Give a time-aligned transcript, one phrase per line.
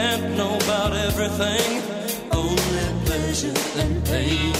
[0.00, 1.68] Can't know about everything,
[2.32, 4.54] only pleasure and pain.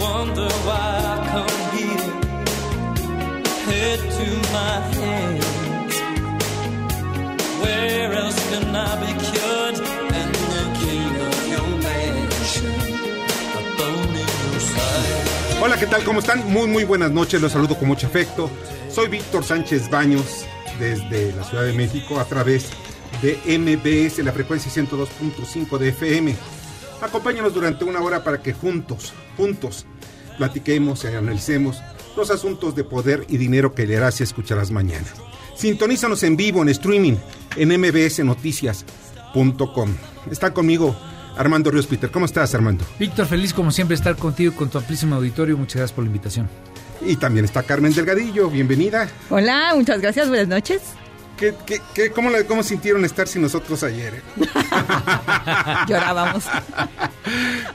[0.00, 2.10] Wonder why I come here,
[3.68, 5.94] head to my hands.
[7.62, 9.76] Where else can I be cured?
[10.18, 12.74] And the king of your mansion.
[15.60, 16.02] Hola, ¿qué tal?
[16.02, 16.50] ¿Cómo están?
[16.50, 17.40] Muy, muy buenas noches.
[17.40, 18.50] Los saludo con mucho afecto.
[18.90, 20.46] Soy Víctor Sánchez Baños
[20.78, 22.70] desde la Ciudad de México a través
[23.20, 26.36] de MBS, la frecuencia 102.5 de FM.
[27.00, 29.86] Acompáñanos durante una hora para que juntos, juntos,
[30.38, 31.82] platiquemos y analicemos
[32.16, 35.06] los asuntos de poder y dinero que leerás y escucharás mañana.
[35.56, 37.16] Sintonízanos en vivo, en streaming,
[37.56, 39.94] en mbsnoticias.com.
[40.30, 40.96] Está conmigo
[41.36, 42.10] Armando Ríos Peter.
[42.10, 42.84] ¿Cómo estás, Armando?
[42.98, 45.56] Víctor, feliz como siempre estar contigo y con tu amplísimo auditorio.
[45.56, 46.48] Muchas gracias por la invitación.
[47.04, 49.08] Y también está Carmen Delgadillo, bienvenida.
[49.30, 50.80] Hola, muchas gracias, buenas noches.
[51.36, 54.14] ¿Qué, qué, qué- cómo, la- cómo sintieron estar sin nosotros ayer?
[54.14, 54.22] eh?
[55.88, 56.44] Llorábamos.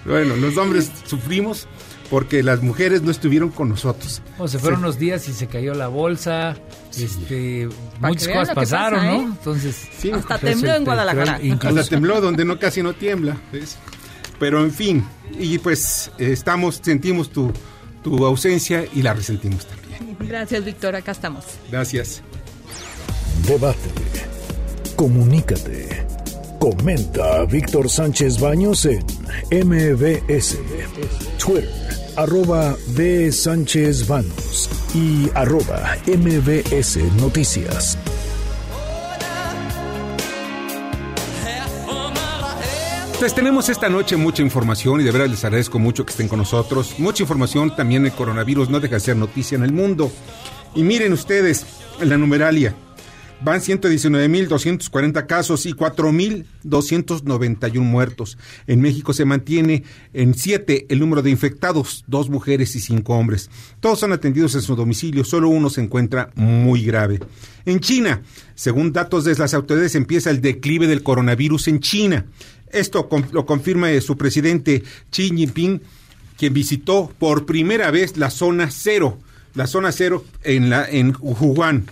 [0.06, 1.68] bueno, los hombres sufrimos
[2.10, 4.22] porque las mujeres no estuvieron con nosotros.
[4.48, 6.56] Se fueron unos días y se cayó la bolsa.
[6.98, 7.68] Este,
[8.00, 9.20] Pa' muchas cosas pasaron, pasa, ¿no?
[9.20, 9.24] ¿eh?
[9.26, 11.34] Entonces, Sí, Hasta pues, tembló en Guadalajara.
[11.34, 13.36] petróleo hasta incluso- tembló donde no casi no tiembla.
[13.52, 13.76] ¿ves?
[14.40, 15.06] Pero en fin,
[15.38, 17.52] y pues estamos, sentimos tu,
[18.04, 20.18] tu ausencia y la resentimos también.
[20.20, 21.46] Gracias, Víctor, acá estamos.
[21.72, 22.22] Gracias.
[23.48, 23.90] Debate.
[24.96, 26.06] Comunícate.
[26.60, 29.06] Comenta a Víctor Sánchez Baños en
[29.52, 30.58] MBS,
[31.38, 31.70] Twitter,
[32.16, 33.32] arroba B.
[33.32, 37.98] Sánchez Baños y arroba MBS Noticias.
[43.18, 43.20] Ahead.
[43.20, 46.40] Pues tenemos esta noche mucha información y de verdad les agradezco mucho que estén con
[46.40, 47.00] nosotros.
[47.00, 50.12] Mucha información también el coronavirus no deja de ser noticia en el mundo.
[50.76, 51.66] Y miren ustedes,
[52.00, 52.76] en la numeralia,
[53.42, 58.38] van 119.240 casos y 4.291 muertos.
[58.68, 63.50] En México se mantiene en 7 el número de infectados, dos mujeres y cinco hombres.
[63.80, 67.20] Todos son atendidos en su domicilio, solo uno se encuentra muy grave.
[67.66, 68.22] En China,
[68.56, 72.26] según datos de las autoridades, empieza el declive del coronavirus en China.
[72.72, 75.82] Esto lo confirma eh, su presidente Xi Jinping,
[76.38, 79.18] quien visitó por primera vez la zona cero,
[79.56, 81.86] la zona cero en, la, en Wuhan.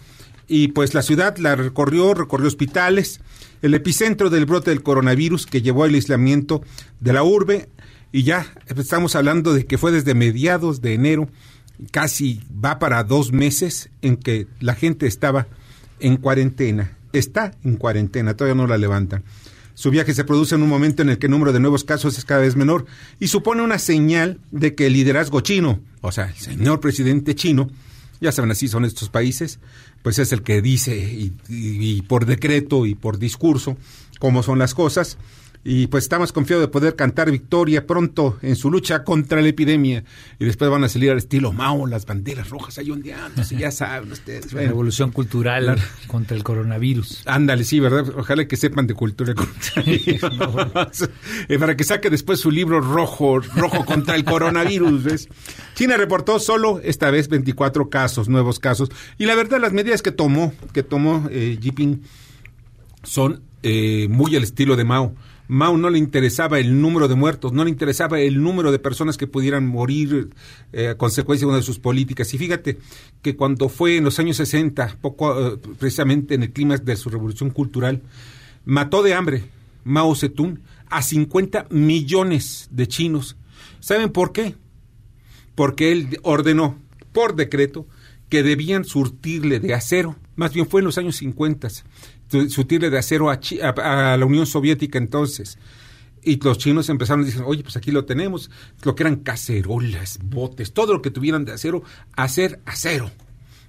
[0.47, 3.19] Y pues la ciudad la recorrió, recorrió hospitales,
[3.61, 6.61] el epicentro del brote del coronavirus que llevó al aislamiento
[6.99, 7.69] de la urbe.
[8.11, 11.27] Y ya estamos hablando de que fue desde mediados de enero,
[11.91, 15.47] casi va para dos meses en que la gente estaba
[15.99, 16.95] en cuarentena.
[17.11, 19.23] Está en cuarentena, todavía no la levantan.
[19.75, 22.17] Su viaje se produce en un momento en el que el número de nuevos casos
[22.17, 22.85] es cada vez menor
[23.19, 27.69] y supone una señal de que el liderazgo chino, o sea, el señor presidente chino,
[28.21, 29.59] ya saben, así son estos países,
[30.01, 30.95] pues es el que dice
[31.49, 33.77] y, por decreto y por discurso
[34.17, 35.17] cómo son las cosas.
[35.67, 40.03] Y pues estamos confiados de poder cantar victoria pronto en su lucha contra la epidemia.
[40.37, 44.11] Y después van a salir al estilo Mao, las banderas rojas ahí ondeándose, ya saben
[44.11, 44.45] ustedes.
[44.45, 45.75] la Bueno, revolución cultural
[46.05, 47.23] contra el coronavirus.
[47.25, 48.13] Ándale, sí, ¿verdad?
[48.15, 49.83] Ojalá que sepan de cultura contra
[51.47, 55.29] Eh, Para que saque después su libro rojo, rojo contra el coronavirus, ¿ves?
[55.73, 58.89] China reportó solo esta vez 24 casos, nuevos casos.
[59.17, 62.03] Y la verdad, las medidas que tomó, que tomó eh, Jinping
[63.01, 65.15] son eh, muy al estilo de Mao.
[65.47, 69.17] Mao no le interesaba el número de muertos, no le interesaba el número de personas
[69.17, 70.29] que pudieran morir
[70.73, 72.33] eh, a consecuencia de una de sus políticas.
[72.33, 72.79] Y fíjate
[73.21, 77.09] que cuando fue en los años 60, poco eh, precisamente en el clima de su
[77.09, 78.01] revolución cultural,
[78.65, 79.43] mató de hambre
[79.83, 80.59] Mao Zedong
[80.89, 83.37] a 50 millones de chinos.
[83.79, 84.55] ¿Saben por qué?
[85.53, 86.79] Porque él ordenó
[87.11, 87.87] por decreto
[88.29, 92.97] que debían surtirle de acero, más bien fue en los años 50, su- surtirle de
[92.97, 95.57] acero a, Chi- a- a la Unión Soviética entonces.
[96.23, 98.49] Y los chinos empezaron a decir, oye, pues aquí lo tenemos,
[98.83, 101.83] lo que eran cacerolas, botes, todo lo que tuvieran de acero,
[102.15, 103.11] hacer acero.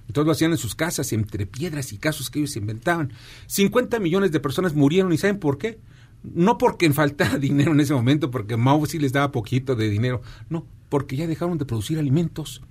[0.07, 3.11] Entonces lo hacían en sus casas, entre piedras y casos que ellos inventaban.
[3.47, 5.77] 50 millones de personas murieron y ¿saben por qué?
[6.23, 10.21] No porque faltara dinero en ese momento, porque Mao sí les daba poquito de dinero,
[10.49, 12.61] no, porque ya dejaron de producir alimentos.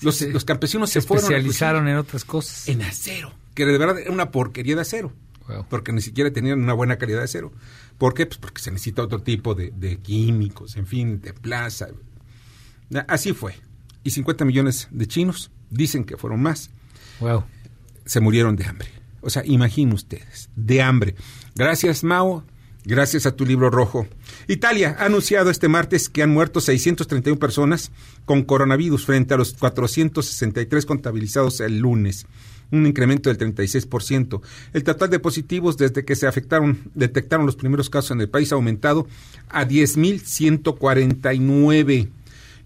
[0.00, 2.66] Los, Sí, los campesinos se, se fueron a especializaron en otras cosas.
[2.68, 5.12] en acero, que de verdad era una porquería de acero,
[5.48, 5.66] Wow.
[5.68, 7.52] porque ni siquiera tenían una buena calidad de acero.
[7.98, 8.26] ¿Por qué?
[8.26, 11.88] Pues porque se necesita otro tipo de, de químicos, en fin, de plaza.
[13.08, 13.54] Así fue.
[14.02, 16.70] Y 50 millones de chinos, dicen que fueron más,
[17.20, 17.44] Wow.
[18.04, 18.88] se murieron de hambre.
[19.20, 21.14] O sea, imaginen ustedes, de hambre.
[21.54, 22.44] Gracias, Mao.
[22.86, 24.06] Gracias a tu libro rojo.
[24.46, 27.90] Italia ha anunciado este martes que han muerto 631 personas
[28.26, 32.26] con coronavirus frente a los 463 contabilizados el lunes,
[32.70, 34.42] un incremento del 36%.
[34.74, 38.52] El total de positivos desde que se afectaron, detectaron los primeros casos en el país
[38.52, 39.08] ha aumentado
[39.48, 42.10] a 10.149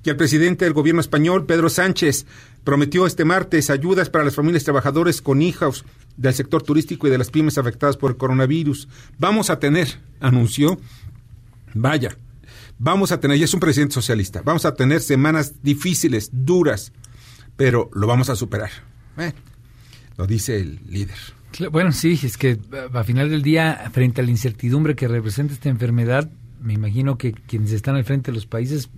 [0.03, 2.27] que el presidente del gobierno español, Pedro Sánchez,
[2.65, 5.85] prometió este martes ayudas para las familias trabajadores con hijos
[6.17, 8.89] del sector turístico y de las pymes afectadas por el coronavirus.
[9.19, 10.79] Vamos a tener, anunció,
[11.75, 12.17] vaya,
[12.79, 16.93] vamos a tener, y es un presidente socialista, vamos a tener semanas difíciles, duras,
[17.57, 18.71] pero lo vamos a superar.
[20.17, 21.17] Lo dice el líder.
[21.73, 22.59] Bueno, sí, es que
[22.93, 26.31] a final del día, frente a la incertidumbre que representa esta enfermedad,
[26.61, 28.91] me imagino que quienes están al frente de los países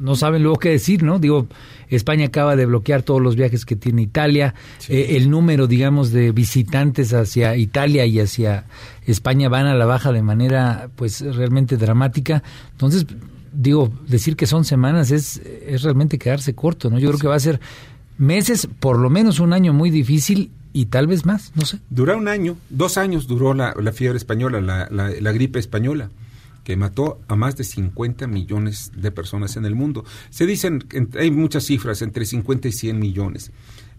[0.00, 1.18] no- saben luego qué decir, ¿no?
[1.18, 1.46] Digo,
[1.88, 4.54] España acaba de bloquear todos los viajes que tiene Italia,
[4.88, 8.64] eh, el número, digamos, de visitantes hacia Italia y hacia
[9.06, 12.42] España van a la baja de manera, pues, realmente dramática.
[12.72, 13.06] Entonces,
[13.52, 16.98] digo, decir que son semanas es, es realmente quedarse corto, ¿no?
[16.98, 17.60] Yo creo que va a ser
[18.18, 21.78] meses, por lo menos un año muy difícil y tal vez más, no sé.
[21.90, 26.10] Duró un año, dos años duró la, la fiebre española, la, la- la gripe española,
[26.66, 30.04] que mató a más de 50 millones de personas en el mundo.
[30.30, 30.84] Se dicen,
[31.16, 33.52] hay muchas cifras, entre 50 y 100 millones.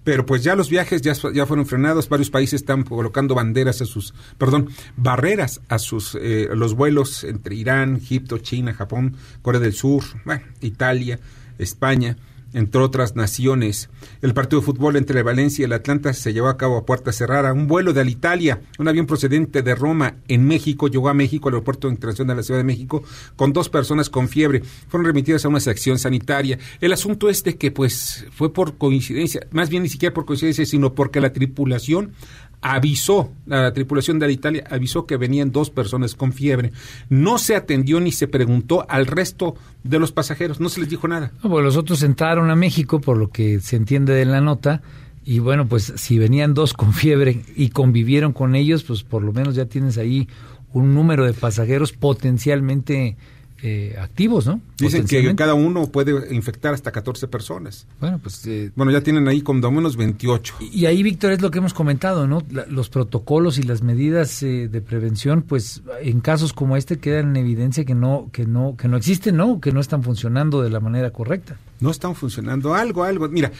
[0.03, 3.85] Pero pues ya los viajes ya, ya fueron frenados, varios países están colocando banderas a
[3.85, 4.67] sus, perdón,
[4.97, 10.43] barreras a sus, eh, los vuelos entre Irán, Egipto, China, Japón, Corea del Sur, bueno,
[10.59, 11.21] Italia,
[11.59, 12.17] España
[12.53, 13.89] entre otras naciones.
[14.21, 16.85] El partido de fútbol entre el Valencia y el Atlanta se llevó a cabo a
[16.85, 17.53] puerta cerrada.
[17.53, 21.55] Un vuelo de Alitalia, un avión procedente de Roma en México, llegó a México, al
[21.55, 23.03] aeropuerto internacional de la Ciudad de México,
[23.35, 24.63] con dos personas con fiebre.
[24.87, 26.57] Fueron remitidas a una sección sanitaria.
[26.81, 30.65] El asunto es de que, pues, fue por coincidencia, más bien ni siquiera por coincidencia,
[30.65, 32.13] sino porque la tripulación
[32.61, 36.71] avisó, la tripulación de Alitalia avisó que venían dos personas con fiebre.
[37.09, 41.07] No se atendió ni se preguntó al resto de los pasajeros, no se les dijo
[41.07, 41.31] nada.
[41.43, 44.81] No, pues los otros entraron a México, por lo que se entiende de la nota,
[45.23, 49.33] y bueno, pues si venían dos con fiebre y convivieron con ellos, pues por lo
[49.33, 50.27] menos ya tienes ahí
[50.71, 53.17] un número de pasajeros potencialmente
[53.63, 54.61] eh, activos, ¿no?
[54.77, 57.87] Dicen que cada uno puede infectar hasta 14 personas.
[57.99, 58.45] Bueno, pues...
[58.45, 60.55] eh, Bueno, ya tienen ahí como menos 28.
[60.59, 62.43] y ahí, Víctor, es lo que hemos comentado, ¿no?
[62.51, 67.29] La- los protocolos y las medidas eh, de prevención, pues en casos como este quedan
[67.29, 69.59] en evidencia que no, que no, que no existen, ¿no?
[69.59, 71.57] Que no están funcionando de la manera correcta.
[71.79, 73.27] No están funcionando algo, algo.
[73.29, 73.51] Mira,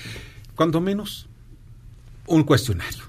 [0.55, 1.27] cuando menos
[2.27, 3.03] un cuestionario.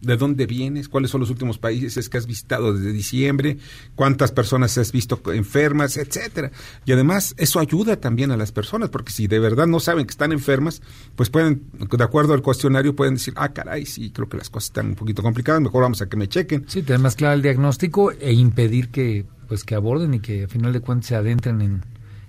[0.00, 0.88] ¿De dónde vienes?
[0.88, 3.58] ¿Cuáles son los últimos países que has visitado desde diciembre?
[3.96, 5.96] ¿Cuántas personas has visto enfermas?
[5.96, 6.52] Etcétera.
[6.86, 10.12] Y además, eso ayuda también a las personas, porque si de verdad no saben que
[10.12, 10.82] están enfermas,
[11.16, 14.68] pues pueden, de acuerdo al cuestionario, pueden decir, ah, caray, sí, creo que las cosas
[14.68, 16.64] están un poquito complicadas, mejor vamos a que me chequen.
[16.68, 20.48] Sí, tener más claro el diagnóstico e impedir que pues que aborden y que a
[20.48, 21.84] final de cuentas se adentren en,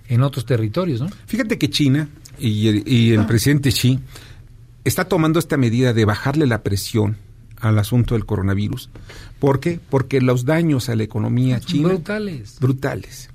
[0.08, 1.08] en otros territorios, ¿no?
[1.26, 2.08] Fíjate que China
[2.38, 4.00] y el, y el presidente Xi
[4.84, 7.18] está tomando esta medida de bajarle la presión
[7.60, 8.90] al asunto del coronavirus.
[9.38, 9.78] ¿Por qué?
[9.90, 12.56] Porque los daños a la economía Son china brutales.
[12.60, 13.30] brutales.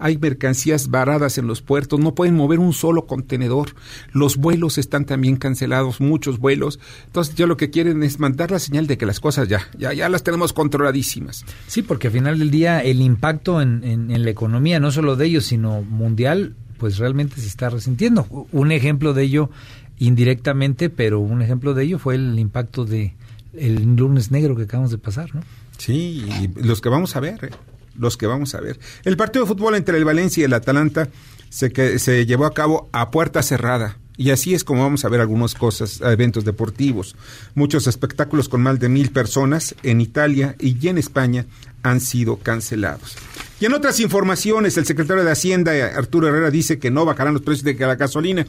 [0.00, 3.74] Hay mercancías varadas en los puertos, no pueden mover un solo contenedor.
[4.12, 6.78] Los vuelos están también cancelados, muchos vuelos.
[7.06, 9.92] Entonces, ya lo que quieren es mandar la señal de que las cosas ya, ya,
[9.92, 11.44] ya las tenemos controladísimas.
[11.66, 15.16] Sí, porque al final del día el impacto en, en- en la economía, no solo
[15.16, 18.46] de ellos, sino mundial, pues realmente se está resintiendo.
[18.52, 19.50] Un ejemplo de ello,
[19.98, 23.14] indirectamente, pero un ejemplo de ello fue el impacto de
[23.58, 25.42] el lunes negro que acabamos de pasar, ¿no?
[25.76, 27.50] Sí, y los que vamos a ver, eh,
[27.96, 28.78] los que vamos a ver.
[29.04, 31.08] El partido de fútbol entre el Valencia y el Atalanta
[31.50, 33.96] se, que, se llevó a cabo a puerta cerrada.
[34.16, 37.14] Y así es como vamos a ver algunas cosas, eventos deportivos.
[37.54, 41.46] Muchos espectáculos con más de mil personas en Italia y en España
[41.84, 43.16] han sido cancelados.
[43.60, 47.42] Y en otras informaciones, el secretario de Hacienda, Arturo Herrera, dice que no bajarán los
[47.42, 48.46] precios de la gasolina,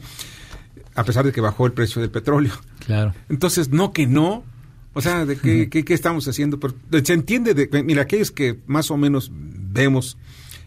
[0.94, 2.52] a pesar de que bajó el precio del petróleo.
[2.84, 3.14] Claro.
[3.28, 4.44] Entonces, no que no.
[4.92, 6.58] O sea, ¿de qué, qué, qué estamos haciendo?
[6.58, 10.18] Pero se entiende, de, mira, aquellos que más o menos vemos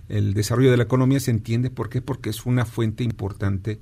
[0.09, 3.79] el desarrollo de la economía, se entiende por qué, porque es una fuente importante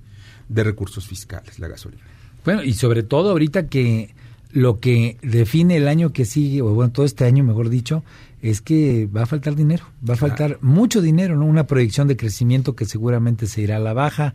[0.49, 2.01] de recursos fiscales, la gasolina.
[2.43, 4.15] Bueno, y sobre todo ahorita que
[4.51, 8.03] lo que define el año que sigue, o bueno, todo este año, mejor dicho,
[8.41, 11.45] es que va a faltar dinero, va a faltar mucho dinero, ¿no?
[11.45, 14.33] Una proyección de crecimiento que seguramente se irá a la baja.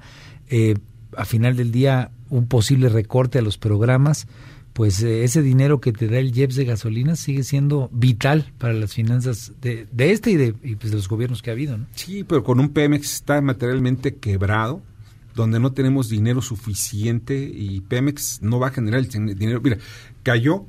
[0.49, 0.77] Eh,
[1.17, 4.27] a final del día un posible recorte a los programas,
[4.77, 8.75] pues eh, ese dinero que te da el IEPS de gasolina sigue siendo vital para
[8.75, 11.79] las finanzas de, de este y de, pues, de los gobiernos que ha habido.
[11.79, 11.87] ¿no?
[11.95, 14.83] Sí, pero con un Pemex está materialmente quebrado,
[15.35, 19.63] donde no tenemos dinero suficiente y Pemex no va a generar el dinero.
[19.63, 19.79] Mira,
[20.23, 20.67] cayó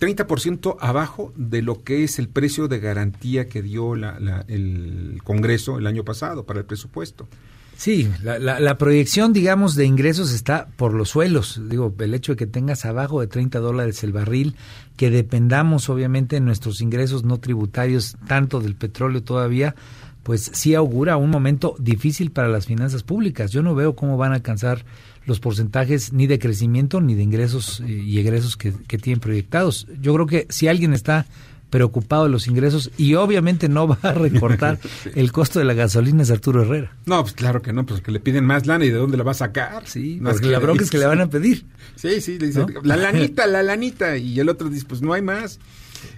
[0.00, 5.20] 30% abajo de lo que es el precio de garantía que dio la, la, el
[5.22, 7.28] Congreso el año pasado para el presupuesto.
[7.76, 11.60] Sí, la, la, la, proyección, digamos, de ingresos está por los suelos.
[11.68, 14.54] Digo, el hecho de que tengas abajo de 30 dólares el barril,
[14.96, 19.74] que dependamos obviamente en nuestros ingresos no tributarios tanto del petróleo todavía,
[20.22, 23.50] pues sí augura un momento difícil para las finanzas públicas.
[23.50, 24.84] Yo no veo cómo van a alcanzar
[25.26, 29.86] los porcentajes ni de crecimiento ni de ingresos y egresos que, que tienen proyectados.
[30.00, 31.26] Yo creo que si alguien está
[31.74, 35.10] preocupado de los ingresos y obviamente no va a recortar sí.
[35.16, 36.92] el costo de la gasolina es Arturo Herrera.
[37.04, 39.24] No, pues claro que no, pues que le piden más lana y de dónde la
[39.24, 39.84] va a sacar.
[39.84, 41.66] Sí, más que la bronca es que le van a pedir.
[41.96, 42.68] Sí, sí, le dice, ¿no?
[42.84, 45.58] la lanita, la lanita y el otro dice, pues no hay más.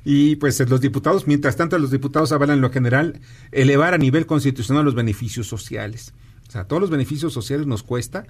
[0.05, 3.19] Y pues los diputados, mientras tanto los diputados avalan en lo general
[3.51, 6.13] elevar a nivel constitucional los beneficios sociales.
[6.47, 8.27] O sea, todos los beneficios sociales nos cuesta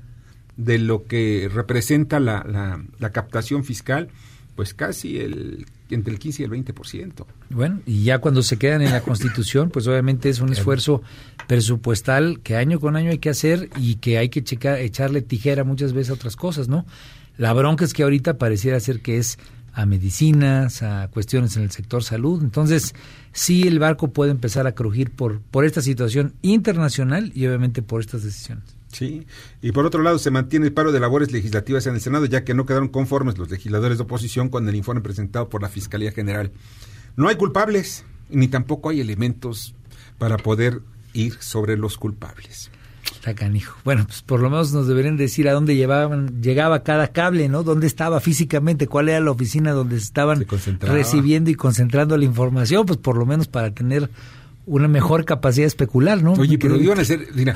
[0.56, 4.10] de lo que representa la, la, la captación fiscal,
[4.56, 7.26] pues casi el entre el 15 y el 20%.
[7.50, 11.02] Bueno, y ya cuando se quedan en la Constitución, pues obviamente es un esfuerzo
[11.46, 15.62] presupuestal que año con año hay que hacer y que hay que checar, echarle tijera
[15.62, 16.86] muchas veces a otras cosas, ¿no?
[17.38, 19.38] La bronca es que ahorita pareciera ser que es
[19.74, 22.42] a medicinas, a cuestiones en el sector salud.
[22.42, 22.94] Entonces,
[23.32, 28.00] sí el barco puede empezar a crujir por, por esta situación internacional y obviamente por
[28.00, 28.75] estas decisiones.
[28.96, 29.26] Sí,
[29.60, 32.44] y por otro lado se mantiene el paro de labores legislativas en el Senado, ya
[32.44, 36.12] que no quedaron conformes los legisladores de oposición con el informe presentado por la Fiscalía
[36.12, 36.50] General.
[37.14, 39.74] No hay culpables, ni tampoco hay elementos
[40.16, 40.80] para poder
[41.12, 42.70] ir sobre los culpables.
[43.12, 43.76] Está canijo.
[43.84, 47.64] Bueno, pues por lo menos nos deberían decir a dónde llevaban, llegaba cada cable, ¿no?
[47.64, 48.86] ¿Dónde estaba físicamente?
[48.86, 52.86] ¿Cuál era la oficina donde estaban Se recibiendo y concentrando la información?
[52.86, 54.08] Pues por lo menos para tener
[54.66, 56.32] una mejor capacidad de especular, ¿no?
[56.32, 57.54] Oye, pero iban a ser, mira,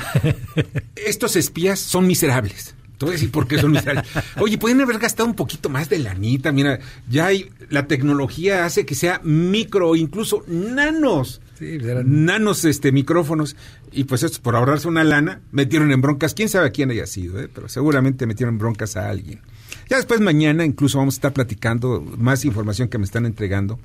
[0.95, 2.75] estos espías son miserables.
[2.97, 4.07] Te voy a decir por qué son miserables.
[4.40, 8.87] Oye, pueden haber gastado un poquito más de lanita, mira, ya hay, la tecnología hace
[8.87, 11.40] que sea micro, incluso nanos.
[11.59, 12.25] Sí, eran...
[12.25, 13.55] nanos este micrófonos
[13.93, 17.07] y pues esto por ahorrarse una lana metieron en broncas quién sabe a quién haya
[17.07, 17.50] sido ¿eh?
[17.55, 19.43] pero seguramente metieron en broncas a alguien
[19.87, 23.79] ya después mañana incluso vamos a estar platicando más información que me están entregando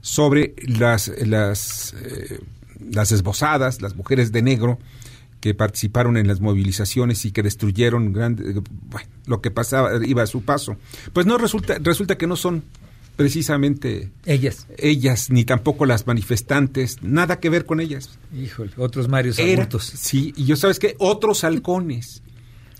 [0.00, 2.40] sobre las las eh,
[2.90, 4.78] las esbozadas, las mujeres de negro
[5.40, 10.26] que participaron en las movilizaciones y que destruyeron grande, bueno, lo que pasaba iba a
[10.26, 10.76] su paso.
[11.12, 12.62] Pues no resulta resulta que no son
[13.16, 14.66] precisamente ellas.
[14.78, 18.18] ellas ni tampoco las manifestantes nada que ver con ellas.
[18.34, 19.84] Híjole otros marios adultos.
[19.84, 22.22] sí y yo sabes qué otros halcones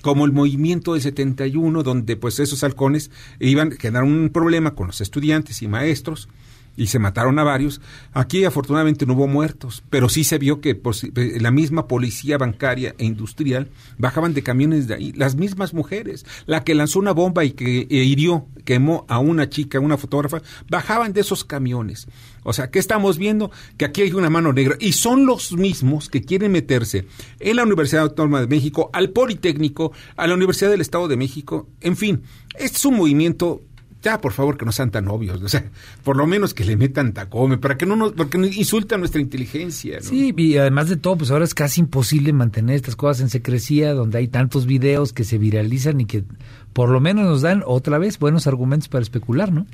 [0.03, 5.01] como el movimiento del 71 donde pues esos halcones iban generaron un problema con los
[5.01, 6.29] estudiantes y maestros
[6.77, 7.81] y se mataron a varios.
[8.13, 12.95] Aquí afortunadamente no hubo muertos, pero sí se vio que pues, la misma policía bancaria
[12.99, 17.45] e industrial bajaban de camiones de ahí, las mismas mujeres, la que lanzó una bomba
[17.45, 22.09] y que e hirió, quemó a una chica, una fotógrafa, bajaban de esos camiones.
[22.43, 23.51] O sea, ¿qué estamos viendo?
[23.77, 27.07] Que aquí hay una mano negra y son los mismos que quieren meterse
[27.39, 31.69] en la Universidad Autónoma de México, al Politécnico, a la Universidad del Estado de México,
[31.81, 32.23] en fin,
[32.59, 33.63] este es un movimiento
[34.03, 35.65] ya por favor que no sean tan obvios, o sea,
[36.03, 39.21] por lo menos que le metan tacome, para que no nos, porque no insultan nuestra
[39.21, 39.97] inteligencia.
[39.97, 40.09] ¿no?
[40.09, 43.93] Sí, y además de todo, pues ahora es casi imposible mantener estas cosas en secrecía,
[43.93, 46.25] donde hay tantos videos que se viralizan y que
[46.73, 49.67] por lo menos nos dan otra vez buenos argumentos para especular, ¿no?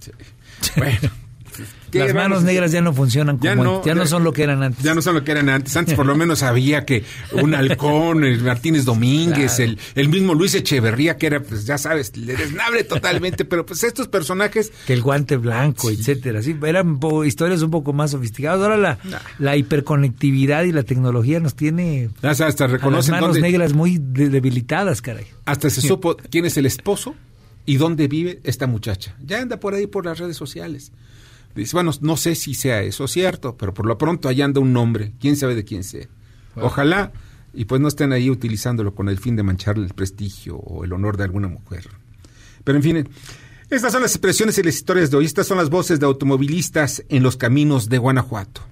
[0.00, 0.10] Sí.
[0.76, 1.10] Bueno.
[1.98, 4.42] Las manos negras ya no funcionan como ya no, ya, ya no son lo que
[4.42, 4.84] eran antes.
[4.84, 5.76] Ya no son lo que eran antes.
[5.76, 9.72] Antes por lo menos había que un halcón, el Martínez Domínguez, claro.
[9.72, 13.84] el, el mismo Luis Echeverría, que era, pues ya sabes, le desnabre totalmente, pero pues
[13.84, 14.72] estos personajes...
[14.86, 15.96] Que el guante blanco, sí.
[15.98, 16.42] etcétera.
[16.42, 18.60] Sí, eran historias un poco más sofisticadas.
[18.60, 19.18] Ahora la, nah.
[19.38, 23.98] la hiperconectividad y la tecnología nos tiene hasta, hasta reconocen las manos dónde, negras muy
[24.00, 25.26] debilitadas, caray.
[25.44, 27.14] Hasta se supo quién es el esposo
[27.66, 29.16] y dónde vive esta muchacha.
[29.24, 30.92] Ya anda por ahí por las redes sociales.
[31.54, 34.72] Dice, bueno, no sé si sea eso cierto, pero por lo pronto allá anda un
[34.72, 36.08] nombre, quién sabe de quién sea.
[36.56, 37.12] Ojalá
[37.52, 40.92] y pues no estén ahí utilizándolo con el fin de mancharle el prestigio o el
[40.92, 41.88] honor de alguna mujer.
[42.64, 43.08] Pero en fin,
[43.70, 45.24] estas son las expresiones y las historias de hoy.
[45.24, 48.62] Estas son las voces de automovilistas en los caminos de Guanajuato.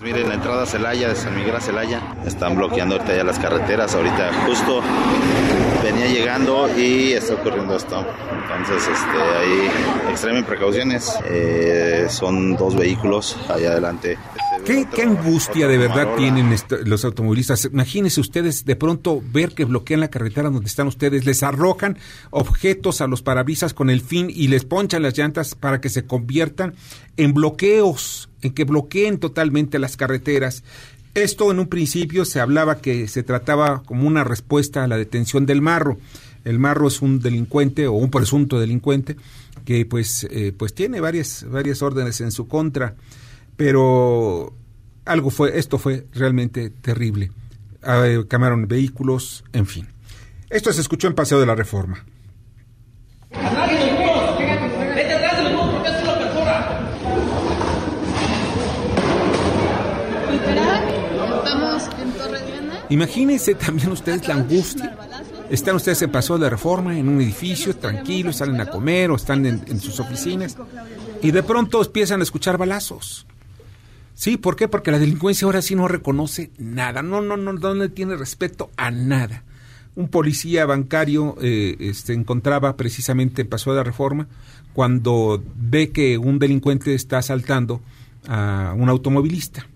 [0.00, 3.38] Miren, la entrada a Celaya, de San Miguel a Celaya, están bloqueando ahorita ya las
[3.38, 3.94] carreteras.
[3.94, 4.82] Ahorita justo
[5.96, 8.04] venía llegando y está ocurriendo esto.
[8.58, 11.12] Entonces, este, ahí extremen precauciones.
[11.28, 14.18] Eh, son dos vehículos allá adelante.
[14.64, 16.16] ¿Qué, Otro- qué angustia de verdad Marola.
[16.16, 17.66] tienen esto- los automovilistas.
[17.66, 21.98] Imagínense ustedes de pronto ver que bloquean la carretera donde están ustedes, les arrojan
[22.30, 26.04] objetos a los parabrisas con el fin y les ponchan las llantas para que se
[26.06, 26.74] conviertan
[27.16, 30.64] en bloqueos, en que bloqueen totalmente las carreteras.
[31.16, 35.46] Esto en un principio se hablaba que se trataba como una respuesta a la detención
[35.46, 35.98] del marro.
[36.44, 39.16] El marro es un delincuente o un presunto delincuente
[39.64, 42.94] que pues, eh, pues tiene varias, varias órdenes en su contra
[43.56, 44.54] pero
[45.04, 47.30] algo fue, esto fue realmente terrible.
[47.82, 49.88] Eh, quemaron vehículos, en fin.
[50.50, 52.04] Esto se escuchó en Paseo de la Reforma.
[61.44, 62.75] Estamos en Torre Diana.
[62.88, 64.96] Imagínense también ustedes la angustia.
[65.50, 69.16] Están ustedes en Paseo de la Reforma, en un edificio, tranquilos, salen a comer o
[69.16, 70.56] están en, en sus oficinas
[71.22, 73.26] y de pronto empiezan a escuchar balazos.
[74.14, 74.66] Sí, ¿por qué?
[74.66, 78.70] Porque la delincuencia ahora sí no reconoce nada, no, no, no, no le tiene respeto
[78.76, 79.44] a nada.
[79.94, 84.26] Un policía bancario eh, este, encontraba precisamente en Paseo de la Reforma
[84.72, 87.82] cuando ve que un delincuente está asaltando
[88.26, 89.66] a un automovilista.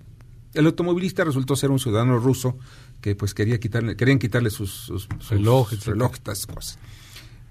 [0.54, 2.58] El automovilista resultó ser un ciudadano ruso
[3.00, 6.78] que pues quería quitarle, querían quitarle sus, sus, sus Relojes, estas cosas.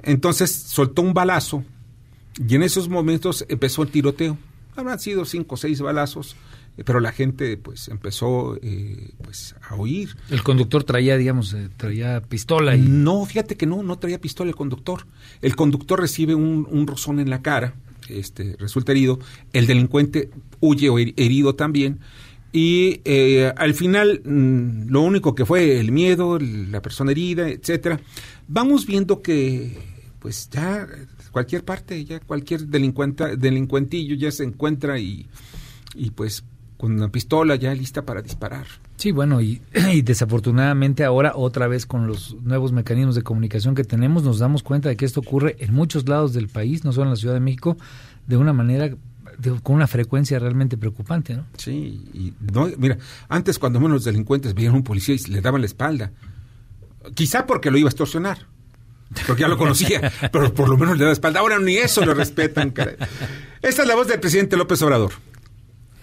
[0.03, 1.63] Entonces soltó un balazo
[2.47, 4.37] y en esos momentos empezó el tiroteo.
[4.75, 6.35] Habrán sido cinco o seis balazos,
[6.77, 10.15] eh, pero la gente pues empezó eh, pues a oír.
[10.29, 12.81] El conductor traía, digamos, eh, traía pistola y...
[12.81, 15.05] No, fíjate que no, no traía pistola el conductor.
[15.41, 17.73] El conductor recibe un, un rozón en la cara,
[18.07, 19.19] este, resulta herido.
[19.51, 20.29] El delincuente
[20.61, 21.99] huye o her- herido también.
[22.51, 27.99] Y eh, al final, mm, lo único que fue el miedo, la persona herida, etcétera.
[28.47, 29.77] Vamos viendo que,
[30.19, 30.87] pues ya
[31.31, 35.27] cualquier parte, ya cualquier delincuenta, delincuentillo ya se encuentra y,
[35.93, 36.43] y pues
[36.79, 38.65] con una pistola ya lista para disparar.
[38.95, 39.61] Sí, bueno, y,
[40.03, 44.87] desafortunadamente ahora otra vez con los nuevos mecanismos de comunicación que tenemos nos damos cuenta
[44.87, 47.41] de que esto ocurre en muchos lados del país, no solo en la Ciudad de
[47.41, 47.77] México,
[48.27, 48.95] de una manera,
[49.63, 51.45] con una frecuencia realmente preocupante, ¿no?
[51.57, 52.97] Sí, y no, mira,
[53.27, 56.11] antes cuando menos los delincuentes veían a un policía y le daban la espalda,
[57.13, 58.45] quizá porque lo iba a extorsionar,
[59.27, 61.39] porque ya lo conocía, pero por lo menos le da la espalda.
[61.39, 62.95] Ahora ni eso lo respetan, caray.
[63.61, 65.13] Esta es la voz del presidente López Obrador.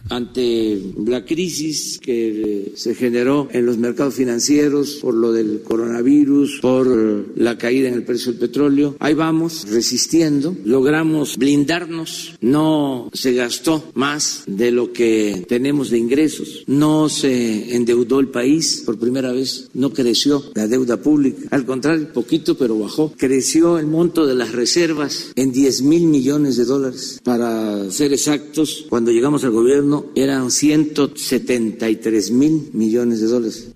[0.08, 6.86] Ante la crisis que se generó en los mercados financieros por lo del coronavirus, por
[6.88, 8.96] eh, la caída en el precio del petróleo.
[8.98, 16.64] Ahí vamos resistiendo, logramos blindarnos, no se gastó más de lo que tenemos de ingresos,
[16.66, 18.82] no se endeudó el país.
[18.84, 23.86] Por primera vez, no creció la deuda pública, al contrario, poquito pero bajó, creció el
[23.86, 27.20] monto de las reservas en 10 mil millones de dólares.
[27.22, 33.72] Para ser exactos, cuando llegamos al gobierno eran 173 mil millones de dólares.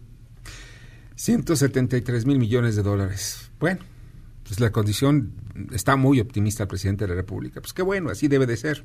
[1.17, 3.51] 173 mil millones de dólares.
[3.59, 3.81] Bueno,
[4.45, 5.33] pues la condición
[5.73, 7.61] está muy optimista el presidente de la República.
[7.61, 8.85] Pues qué bueno, así debe de ser.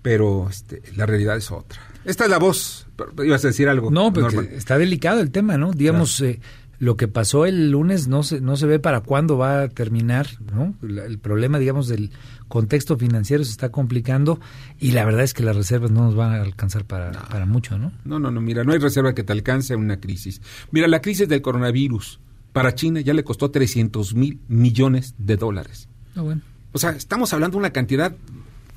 [0.00, 1.80] Pero este, la realidad es otra.
[2.04, 2.86] Esta es la voz.
[2.96, 3.90] Pero, ¿Ibas a decir algo?
[3.90, 5.72] No, pero está delicado el tema, ¿no?
[5.72, 6.40] Digamos, eh,
[6.78, 10.28] lo que pasó el lunes no se, no se ve para cuándo va a terminar,
[10.52, 10.74] ¿no?
[10.82, 12.10] El problema, digamos, del
[12.46, 14.40] contexto financiero se está complicando
[14.78, 17.78] y la verdad es que las reservas no nos van a alcanzar para, para mucho,
[17.78, 17.92] ¿no?
[18.04, 20.40] No, no, no, mira, no hay reserva que te alcance a una crisis.
[20.70, 22.20] Mira, la crisis del coronavirus
[22.52, 25.88] para China ya le costó 300 mil millones de dólares.
[26.14, 26.42] Ah, bueno.
[26.72, 28.14] O sea, estamos hablando de una cantidad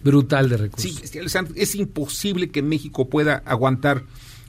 [0.03, 0.91] Brutal de recursos.
[0.91, 4.03] Sí, es, es imposible que México pueda aguantar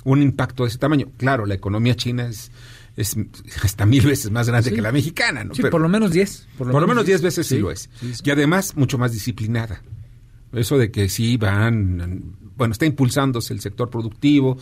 [0.05, 1.09] un impacto de ese tamaño.
[1.19, 2.51] Claro, la economía china es,
[2.97, 3.17] es
[3.63, 4.77] hasta mil veces más grande Sí.
[4.77, 5.55] que la mexicana, ¿no?
[5.55, 6.47] Sí, Pero- por lo menos 10.
[6.59, 7.89] por lo menos 10 veces sí, lo es.
[8.01, 8.13] sí.
[8.25, 9.83] Y además, mucho más disciplinada.
[10.53, 14.59] Eso de que sí van, bueno, está impulsándose el sector productivo,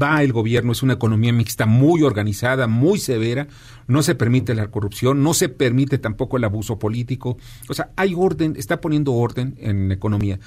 [0.00, 3.48] va el gobierno, es una economía mixta muy organizada, muy severa,
[3.88, 7.36] no se permite la corrupción, no se permite tampoco el abuso político.
[7.68, 10.38] O sea, hay orden, está poniendo orden en la economía.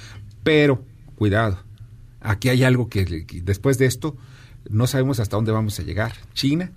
[0.43, 0.85] Pero,
[1.17, 1.59] cuidado,
[2.21, 4.15] aquí hay algo que, que después de esto
[4.69, 6.13] no sabemos hasta dónde vamos a llegar.
[6.33, 6.71] China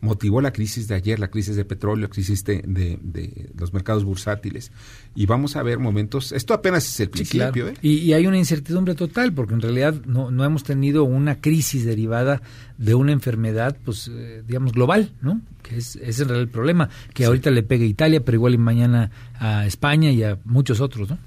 [0.00, 3.72] motivó la crisis de ayer, la crisis de petróleo, la crisis de, de- de los
[3.72, 4.70] mercados bursátiles.
[5.14, 7.68] Y vamos a ver momentos, esto apenas es el Sí, principio, claro.
[7.68, 7.74] ¿eh?
[7.82, 11.84] y, y hay una incertidumbre total, porque en realidad no, no hemos tenido una crisis
[11.84, 12.42] derivada
[12.78, 15.40] de una enfermedad, pues, eh, digamos, global, ¿no?
[15.62, 18.54] Que es, es en realidad el problema, que ahorita le pega a Italia, pero igual
[18.54, 21.18] y mañana a España y a muchos otros, ¿no?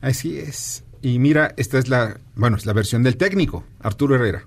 [0.00, 0.84] Así es.
[1.02, 4.44] Y mira, esta es la, bueno, es la versión del técnico, Arturo Herrera.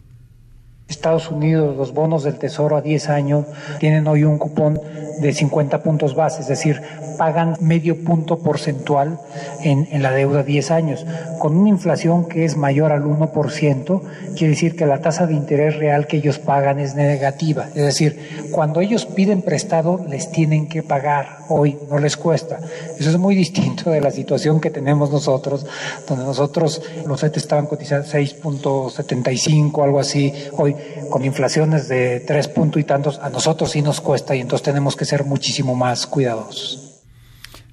[0.88, 3.46] Estados Unidos, los bonos del Tesoro a 10 años
[3.80, 4.80] tienen hoy un cupón
[5.20, 6.82] de 50 puntos base, es decir,
[7.18, 9.20] pagan medio punto porcentual
[9.64, 11.06] en, la deuda a 10 años.
[11.40, 14.02] Con una inflación que es mayor al 1%,
[14.36, 17.68] quiere decir que la tasa de interés real que ellos pagan es negativa.
[17.76, 21.40] Es decir, cuando ellos piden prestado, les tienen que pagar.
[21.50, 22.60] Hoy no les cuesta.
[22.98, 25.66] Eso es muy distinto de la situación que tenemos nosotros,
[26.08, 30.34] donde nosotros los CETES estaban cotizados 6.75, algo así.
[30.54, 30.76] Hoy,
[31.10, 34.96] con inflaciones de 3 puntos y tantos, a nosotros sí nos cuesta y entonces tenemos
[34.96, 37.04] que ser muchísimo más cuidadosos.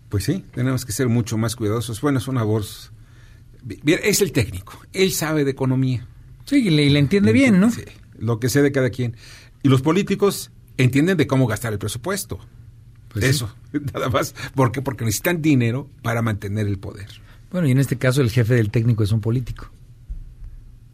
[0.08, 2.00] Pues sí, tenemos que ser mucho más cuidadosos.
[2.02, 2.92] Bueno, es una voz.
[3.86, 4.80] Es el técnico.
[4.92, 6.06] Él sabe de economía.
[6.44, 7.70] Sí, y le, y le entiende bien, ¿no?
[7.70, 7.82] Sí,
[8.18, 9.16] lo que sé de cada quien.
[9.62, 12.38] Y los políticos entienden de cómo gastar el presupuesto.
[13.08, 13.30] Pues sí.
[13.30, 13.54] Eso,
[13.94, 14.34] nada más.
[14.54, 14.82] ¿Por qué?
[14.82, 17.08] Porque necesitan dinero para mantener el poder.
[17.50, 19.70] Bueno, y en este caso el jefe del técnico es un político.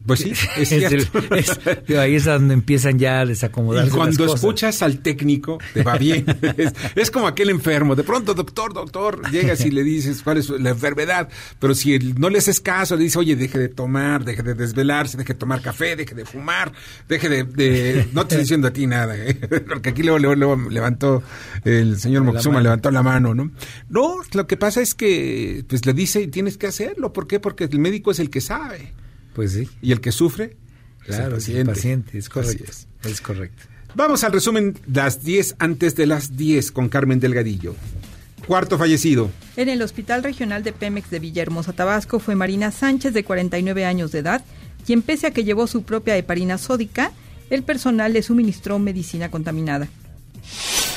[0.09, 4.11] Pues sí, es el- es- digo, ahí es donde empiezan ya a desacomodarse Y cuando
[4.25, 4.35] las cosas.
[4.40, 6.25] escuchas al técnico, te va bien.
[6.57, 7.94] es, es como aquel enfermo.
[7.94, 11.29] De pronto, doctor, doctor, llegas y le dices cuál es la enfermedad.
[11.61, 14.55] Pero si él no le haces caso, le dices, oye, deje de tomar, deje de
[14.55, 16.73] desvelarse, deje de tomar café, deje de fumar,
[17.09, 17.44] deje de...
[17.44, 19.35] de- no te estoy diciendo a ti nada, ¿eh?
[19.68, 21.23] porque aquí luego, luego, luego levantó
[21.64, 23.51] el señor Moctezuma, levantó la mano, ¿no?
[23.90, 27.12] No, lo que pasa es que pues le dice, tienes que hacerlo.
[27.12, 27.38] ¿Por qué?
[27.40, 28.92] Porque el médico es el que sabe.
[29.38, 30.57] Pues sí, Y el que sufre
[31.05, 32.18] claro, es es el paciente.
[32.18, 32.64] es correcto.
[32.68, 32.88] es.
[33.05, 33.20] Es.
[33.20, 33.62] correcto.
[33.94, 37.77] Vamos al resumen, las 10 antes de las 10 con Carmen Delgadillo.
[38.48, 39.31] Cuarto fallecido.
[39.55, 44.11] En el Hospital Regional de Pemex de Villahermosa, Tabasco, fue Marina Sánchez, de 49 años
[44.11, 44.44] de edad,
[44.85, 47.12] quien pese a que llevó su propia heparina sódica,
[47.48, 49.87] el personal le suministró medicina contaminada.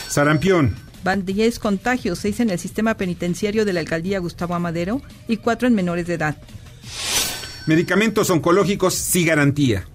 [0.10, 0.74] Sarampión.
[1.04, 5.68] Van 10 contagios, 6 en el sistema penitenciario de la alcaldía Gustavo Amadero y 4
[5.68, 6.38] en menores de edad.
[7.68, 9.86] Medicamentos oncológicos sin garantía.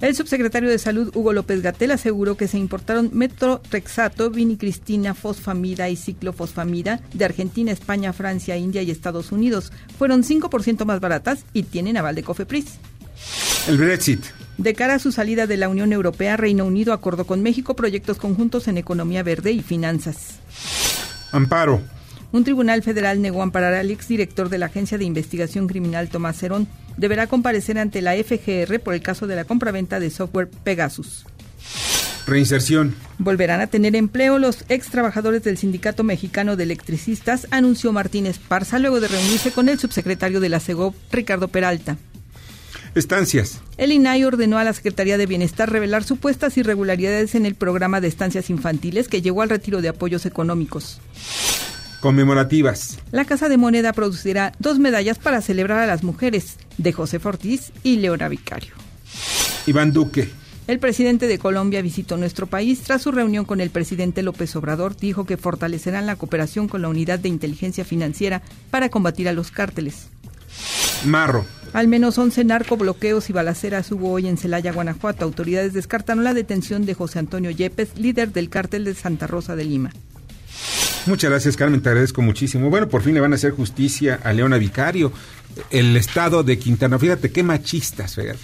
[0.00, 5.96] El subsecretario de Salud, Hugo López Gatel, aseguró que se importaron metrorexato, vinicristina, fosfamida y
[5.96, 9.72] ciclofosfamida de Argentina, España, Francia, India y Estados Unidos.
[9.96, 12.78] Fueron 5% más baratas y tienen aval de Cofepris.
[13.68, 14.24] El Brexit.
[14.58, 18.18] De cara a su salida de la Unión Europea, Reino Unido acordó con México proyectos
[18.18, 20.40] conjuntos en economía verde y finanzas.
[21.32, 21.80] Amparo.
[22.34, 26.66] Un tribunal federal negó amparar al exdirector de la Agencia de Investigación Criminal, Tomás Cerón.
[26.96, 31.26] Deberá comparecer ante la FGR por el caso de la compraventa de software Pegasus.
[32.26, 32.96] Reinserción.
[33.18, 38.80] Volverán a tener empleo los ex trabajadores del Sindicato Mexicano de Electricistas, anunció Martínez Parza
[38.80, 41.98] luego de reunirse con el subsecretario de la CEGOP, Ricardo Peralta.
[42.96, 43.60] Estancias.
[43.76, 48.08] El INAI ordenó a la Secretaría de Bienestar revelar supuestas irregularidades en el programa de
[48.08, 51.00] estancias infantiles que llevó al retiro de apoyos económicos.
[52.04, 52.98] Conmemorativas.
[53.12, 57.72] La Casa de Moneda producirá dos medallas para celebrar a las mujeres, de José Ortiz
[57.82, 58.74] y Leona Vicario.
[59.66, 60.28] Iván Duque.
[60.66, 62.82] El presidente de Colombia visitó nuestro país.
[62.82, 66.88] Tras su reunión con el presidente López Obrador, dijo que fortalecerán la cooperación con la
[66.88, 70.08] Unidad de Inteligencia Financiera para combatir a los cárteles.
[71.06, 71.46] Marro.
[71.72, 75.24] Al menos 11 narcobloqueos y balaceras hubo hoy en Celaya, Guanajuato.
[75.24, 79.64] Autoridades descartaron la detención de José Antonio Yepes, líder del cártel de Santa Rosa de
[79.64, 79.90] Lima.
[81.06, 82.70] Muchas gracias, Carmen, te agradezco muchísimo.
[82.70, 85.12] Bueno, por fin le van a hacer justicia a Leona Vicario.
[85.70, 88.38] El estado de Quintana Roo, fíjate qué machistas, fíjate.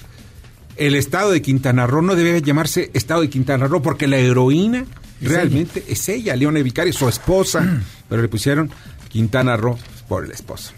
[0.77, 4.85] El estado de Quintana Roo no debe llamarse estado de Quintana Roo porque la heroína
[5.21, 8.71] Es realmente es ella, Leona Vicario, su esposa, pero le pusieron
[9.09, 10.73] Quintana Roo por el esposo.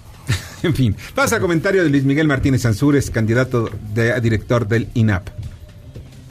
[0.62, 5.28] en fin, pasa comentario de Luis Miguel Martínez Ansúrez, candidato de, a director del INAP.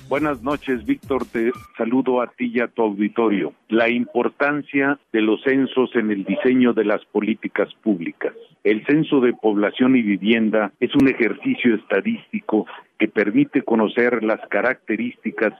[0.09, 1.27] Buenas noches, Víctor.
[1.31, 3.53] Te saludo a ti y a tu auditorio.
[3.67, 8.33] La importancia de los censos en el diseño de las políticas públicas.
[8.63, 12.65] El censo de población y vivienda es un ejercicio estadístico
[12.97, 15.53] que permite conocer las características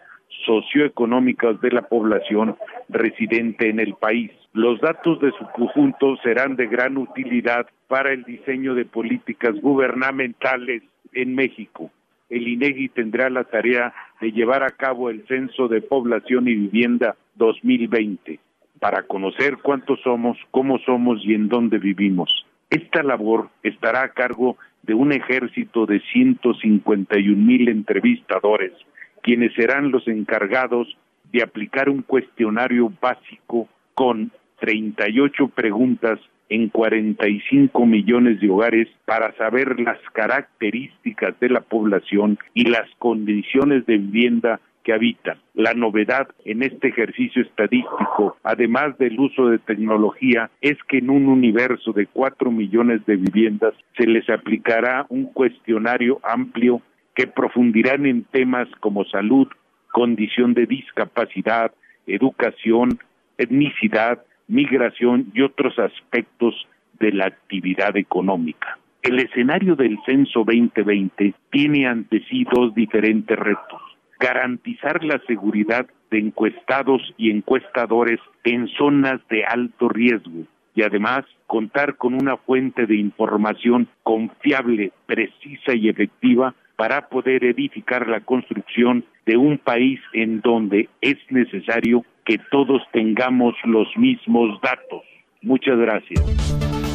[0.47, 2.57] socioeconómicas de la población
[2.89, 4.31] residente en el país.
[4.53, 10.81] Los datos de su conjunto serán de gran utilidad para el diseño de políticas gubernamentales
[11.13, 11.91] en México
[12.29, 17.15] el INEGI tendrá la tarea de llevar a cabo el Censo de Población y Vivienda
[17.35, 18.39] 2020
[18.79, 22.45] para conocer cuántos somos, cómo somos y en dónde vivimos.
[22.69, 28.73] Esta labor estará a cargo de un ejército de 151 mil entrevistadores,
[29.21, 30.95] quienes serán los encargados
[31.31, 39.79] de aplicar un cuestionario básico con 38 preguntas en 45 millones de hogares para saber
[39.79, 45.38] las características de la población y las condiciones de vivienda que habitan.
[45.53, 51.27] La novedad en este ejercicio estadístico, además del uso de tecnología, es que en un
[51.27, 56.81] universo de 4 millones de viviendas se les aplicará un cuestionario amplio
[57.13, 59.47] que profundirán en temas como salud,
[59.91, 61.71] condición de discapacidad,
[62.07, 62.99] educación,
[63.38, 66.67] etnicidad, migración y otros aspectos
[66.99, 68.77] de la actividad económica.
[69.01, 73.81] El escenario del censo 2020 tiene ante sí dos diferentes retos.
[74.19, 80.43] Garantizar la seguridad de encuestados y encuestadores en zonas de alto riesgo
[80.75, 88.07] y además contar con una fuente de información confiable, precisa y efectiva para poder edificar
[88.07, 95.01] la construcción de un país en donde es necesario que todos tengamos los mismos datos.
[95.41, 96.21] Muchas gracias.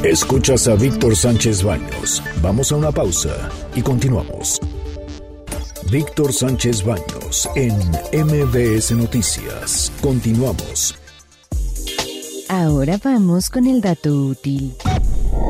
[0.05, 2.23] Escuchas a Víctor Sánchez Baños.
[2.41, 4.61] Vamos a una pausa y continuamos.
[5.91, 7.75] Víctor Sánchez Baños en
[8.13, 9.93] MBS Noticias.
[10.01, 10.95] Continuamos.
[12.49, 14.71] Ahora vamos con el dato útil.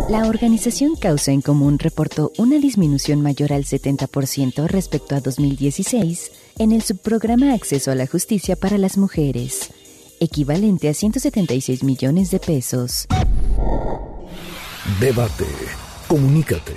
[0.09, 6.73] La organización Causa en Común reportó una disminución mayor al 70% respecto a 2016 en
[6.73, 9.71] el subprograma Acceso a la Justicia para las Mujeres,
[10.21, 13.07] equivalente a 176 millones de pesos.
[15.01, 15.47] Debate.
[16.09, 16.75] Comunícate.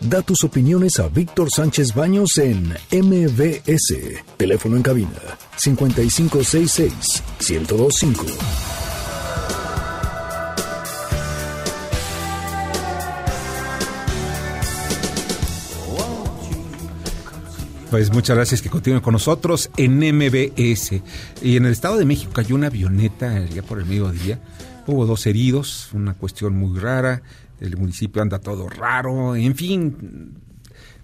[0.00, 3.94] Da tus opiniones a Víctor Sánchez Baños en MBS.
[4.36, 8.77] Teléfono en cabina 5566 1025.
[17.90, 21.00] Pues muchas gracias que continúen con nosotros en MBS.
[21.40, 24.38] Y en el Estado de México cayó una avioneta ya por el mediodía.
[24.86, 27.22] Hubo dos heridos, una cuestión muy rara.
[27.60, 30.34] El municipio anda todo raro, en fin.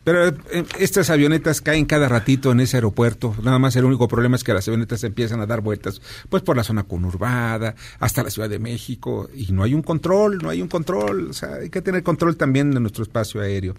[0.05, 0.35] Pero eh,
[0.79, 3.35] estas avionetas caen cada ratito en ese aeropuerto.
[3.43, 6.55] Nada más el único problema es que las avionetas empiezan a dar vueltas, pues por
[6.55, 10.61] la zona conurbada, hasta la Ciudad de México, y no hay un control, no hay
[10.61, 11.31] un control.
[11.31, 13.75] O sea, hay que tener control también de nuestro espacio aéreo.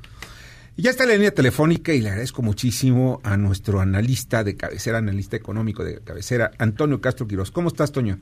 [0.78, 4.58] Y ya está en la línea telefónica y le agradezco muchísimo a nuestro analista de
[4.58, 7.50] cabecera, analista económico de cabecera, Antonio Castro Quiroz.
[7.50, 8.18] ¿Cómo estás, Toño?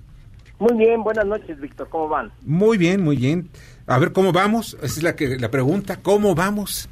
[0.59, 1.89] Muy bien, buenas noches, Víctor.
[1.89, 2.31] ¿Cómo van?
[2.45, 3.49] Muy bien, muy bien.
[3.87, 4.75] A ver, ¿cómo vamos?
[4.75, 5.97] Esa es la, que, la pregunta.
[6.03, 6.87] ¿Cómo vamos?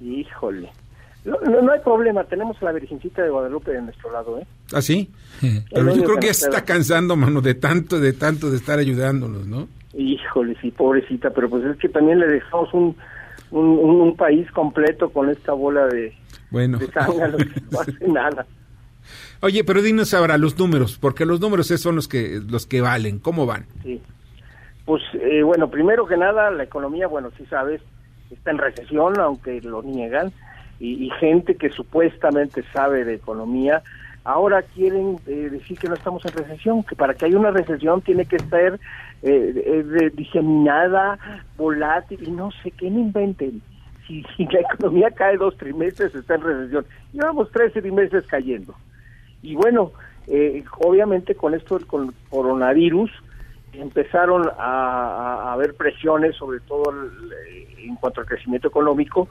[0.00, 0.70] Híjole.
[1.26, 4.46] No, no, no hay problema, tenemos a la Virgencita de Guadalupe de nuestro lado, ¿eh?
[4.72, 5.10] ¿Ah, sí?
[5.74, 8.78] Pero yo creo que ya se está cansando, mano, de tanto, de tanto de estar
[8.78, 9.68] ayudándonos, ¿no?
[9.92, 12.96] Híjole, sí, pobrecita, pero pues es que también le dejamos un,
[13.50, 16.14] un, un, un país completo con esta bola de,
[16.50, 16.78] bueno.
[16.78, 17.00] de que
[17.70, 18.46] no hace nada.
[19.40, 23.18] Oye, pero dinos ahora los números, porque los números son los que los que valen.
[23.18, 23.66] ¿Cómo van?
[23.82, 24.00] Sí.
[24.84, 27.82] Pues eh, bueno, primero que nada, la economía, bueno, sí sabes,
[28.30, 30.32] está en recesión, aunque lo niegan,
[30.78, 33.82] y, y gente que supuestamente sabe de economía,
[34.26, 38.00] ahora quieren eh, decir que no estamos en recesión, que para que haya una recesión
[38.02, 38.78] tiene que ser
[39.22, 41.18] eh, eh, diseminada,
[41.56, 43.60] volátil, y no sé qué, no inventen.
[44.06, 46.86] Si, si la economía cae dos trimestres, está en recesión.
[47.12, 48.74] Llevamos tres trimestres cayendo.
[49.42, 49.92] Y bueno,
[50.28, 53.10] eh, obviamente con esto del con- coronavirus
[53.72, 56.84] empezaron a, a haber presiones, sobre todo
[57.46, 59.28] eh, en cuanto al crecimiento económico,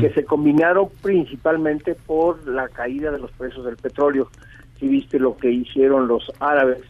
[0.00, 4.28] que se combinaron principalmente por la caída de los precios del petróleo.
[4.78, 6.82] Si viste lo que hicieron los árabes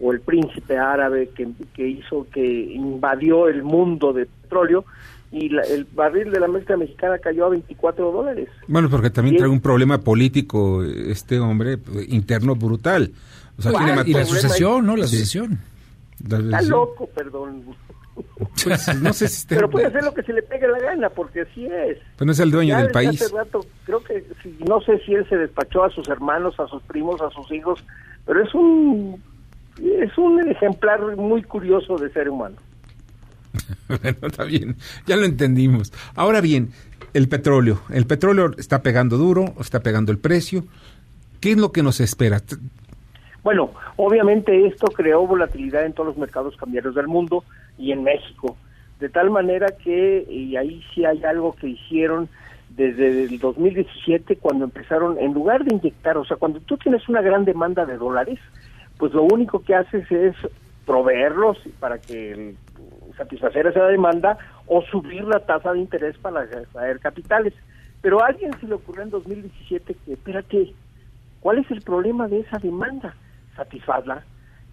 [0.00, 4.84] o el príncipe árabe que, que hizo que invadió el mundo de petróleo
[5.32, 8.48] y la- el barril de la mezcla mexicana cayó a 24 dólares.
[8.66, 13.12] Bueno, porque también Y trae es- un problema político este hombre interno brutal.
[13.58, 14.96] O sea, tiene y la sucesión, ¿no?
[14.96, 15.16] La Sí.
[15.16, 15.58] sucesión.
[16.28, 17.62] La Está loco, perdón.
[18.62, 21.42] Pues, no sé si Pero puede hacer lo que se le pegue la gana, porque
[21.42, 21.98] así es.
[22.16, 23.22] Pero no es el dueño Ya del país.
[23.22, 26.66] Hace rato, creo que, si- no sé si él se despachó a sus hermanos, a
[26.66, 27.82] sus primos, a sus hijos,
[28.26, 29.22] pero es un
[30.00, 32.56] es un ejemplar muy curioso de ser humano.
[33.88, 35.92] bueno, está bien, ya lo entendimos.
[36.14, 36.70] Ahora bien,
[37.14, 37.80] el petróleo.
[37.90, 40.64] El petróleo está pegando duro, está pegando el precio.
[41.40, 42.40] ¿Qué es lo que nos espera?
[43.42, 47.44] Bueno, obviamente esto creó volatilidad en todos los mercados cambiarios del mundo
[47.78, 48.56] y en México,
[49.00, 52.28] de tal manera que, y ahí sí hay algo que hicieron
[52.68, 57.22] desde el 2017 cuando empezaron, en lugar de inyectar, o sea, cuando tú tienes una
[57.22, 58.38] gran demanda de dólares,
[59.00, 60.36] pues lo único que haces es
[60.84, 62.56] proveerlos para que el-
[63.16, 64.36] satisfacer esa demanda
[64.66, 67.54] o subir la tasa de interés para traer capitales.
[68.02, 70.72] Pero a alguien se le ocurrió en 2017 que, espérate,
[71.40, 73.14] ¿cuál es el problema de esa demanda?
[73.56, 74.22] Satisfazla.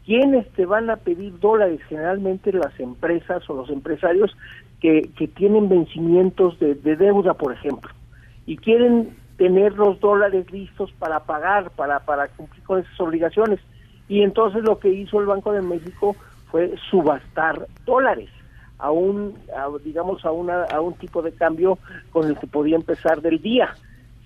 [0.05, 1.81] ¿Quiénes te van a pedir dólares?
[1.89, 4.35] Generalmente las empresas o los empresarios
[4.81, 7.91] que, que tienen vencimientos de, de deuda, por ejemplo,
[8.45, 13.59] y quieren tener los dólares listos para pagar, para, para cumplir con esas obligaciones.
[14.10, 16.15] Y entonces lo que hizo el Banco de México
[16.52, 18.30] fue subastar dólares
[18.80, 21.80] a un, a, digamos, a, una, a un tipo de cambio
[22.12, 23.76] con el que podía empezar del día.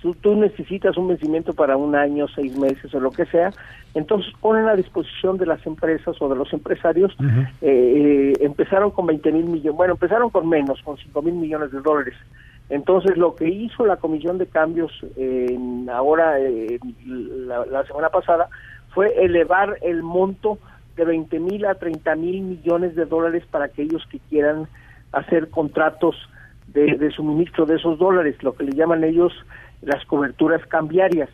[0.02, 3.52] tú, tú necesitas un vencimiento para un año, seis meses o lo que sea,
[3.94, 9.06] entonces ponen a disposición de las empresas o de los empresarios, eh, eh, empezaron con
[9.06, 12.16] 20 mil millones, bueno, empezaron con menos, con 5 mil millones de dólares.
[12.70, 18.48] Entonces, lo que hizo la Comisión de Cambios en- ahora, eh, la, la semana pasada,
[18.94, 20.58] fue elevar el monto
[20.96, 24.68] de 20 mil a 30 mil millones de dólares para aquellos que quieran
[25.12, 26.16] hacer contratos
[26.68, 29.34] de, de suministro de esos dólares, lo que le llaman ellos
[29.82, 31.30] las coberturas cambiarias.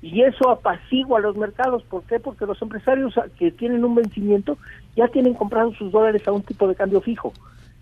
[0.00, 1.84] Y eso apacigua a los mercados.
[1.84, 2.18] ¿Por qué?
[2.18, 4.58] Porque los empresarios que tienen un vencimiento
[4.96, 7.32] ya tienen comprados sus dólares a un tipo de cambio fijo.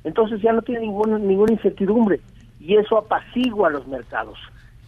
[0.05, 2.21] Entonces ya no tienen ninguna, ninguna incertidumbre.
[2.61, 4.39] Y eso apacigua a los mercados.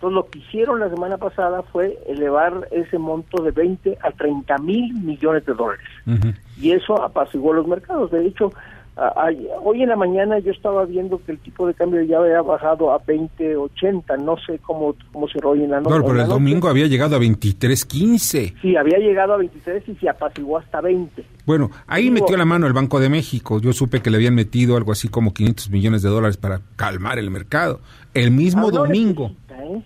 [0.03, 4.59] Entonces lo que hicieron la semana pasada fue elevar ese monto de 20 a 30
[4.59, 5.85] mil millones de dólares.
[6.61, 8.11] Y eso apaciguó los mercados.
[8.11, 8.53] De hecho,
[8.97, 12.19] a- ay- hoy en la mañana yo estaba viendo que el tipo de cambio ya
[12.19, 14.17] había bajado a 20.80.
[14.17, 16.29] No sé cómo, cómo cerró hoy en la, no- No, pero el noche.
[16.31, 18.55] domingo había llegado a 23.15.
[18.61, 21.25] Sí, había llegado a 23 y se apaciguó hasta 20.
[21.47, 23.61] Bueno, ahí Digo- metió la mano el Banco de México.
[23.61, 27.21] Yo supe que le habían metido algo así como 500 millones de dólares para calmar
[27.21, 27.79] el mercado.
[28.15, 29.29] El mismo no domingo.
[29.49, 29.83] necesita, ¿eh?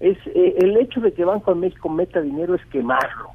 [0.00, 3.30] Es, eh, el hecho de que Banco de México meta dinero es quemarlo,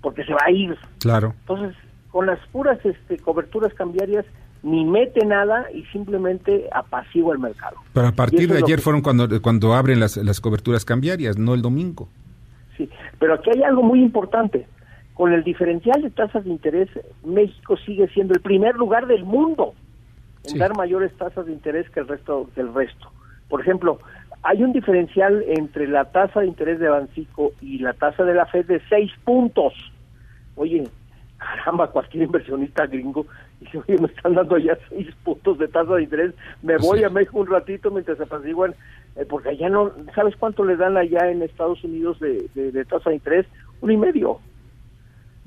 [0.00, 0.76] porque se va a ir.
[1.00, 1.34] Claro.
[1.40, 1.76] Entonces,
[2.10, 4.24] con las puras este, coberturas cambiarias,
[4.62, 7.76] ni mete nada y simplemente apacigua el mercado.
[7.92, 11.54] Pero a partir de ayer que- fueron cuando, cuando abren las, las coberturas cambiarias, no
[11.54, 12.08] el domingo.
[12.76, 14.66] Sí, pero aquí hay algo muy importante.
[15.14, 16.88] Con el diferencial de tasas de interés,
[17.24, 19.72] México sigue siendo el primer lugar del mundo
[20.44, 20.58] en Sí.
[20.58, 23.10] dar mayores tasas de interés que el resto que el resto.
[23.48, 23.98] Por ejemplo,
[24.48, 28.46] hay un diferencial entre la tasa de interés de Bancico y la tasa de la
[28.46, 29.72] Fed de seis puntos.
[30.54, 30.84] Oye,
[31.38, 33.26] caramba, cualquier inversionista gringo
[33.60, 36.32] dice, oye, me están dando ya seis puntos de tasa de interés,
[36.62, 38.74] me voy a México un ratito mientras se apaciguan,
[39.16, 42.84] eh, porque allá no, ¿sabes cuánto le dan allá en Estados Unidos de, de- de
[42.84, 43.46] tasa de interés?
[43.80, 44.38] Un y medio.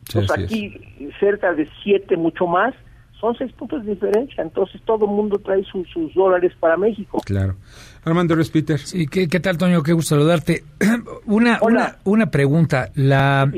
[0.08, 0.80] Sí, Pues aquí
[1.20, 2.74] cerca de siete, mucho más,
[3.20, 7.20] son seis puntos de diferencia, entonces todo el mundo trae sus dólares para México.
[7.26, 7.56] Claro.
[8.04, 8.80] Armando Respiter.
[8.80, 9.84] Sí, ¿qué, qué tal, Toño?
[9.84, 10.64] Qué gusto saludarte.
[11.26, 12.92] una, una, una pregunta.
[12.96, 13.52] La,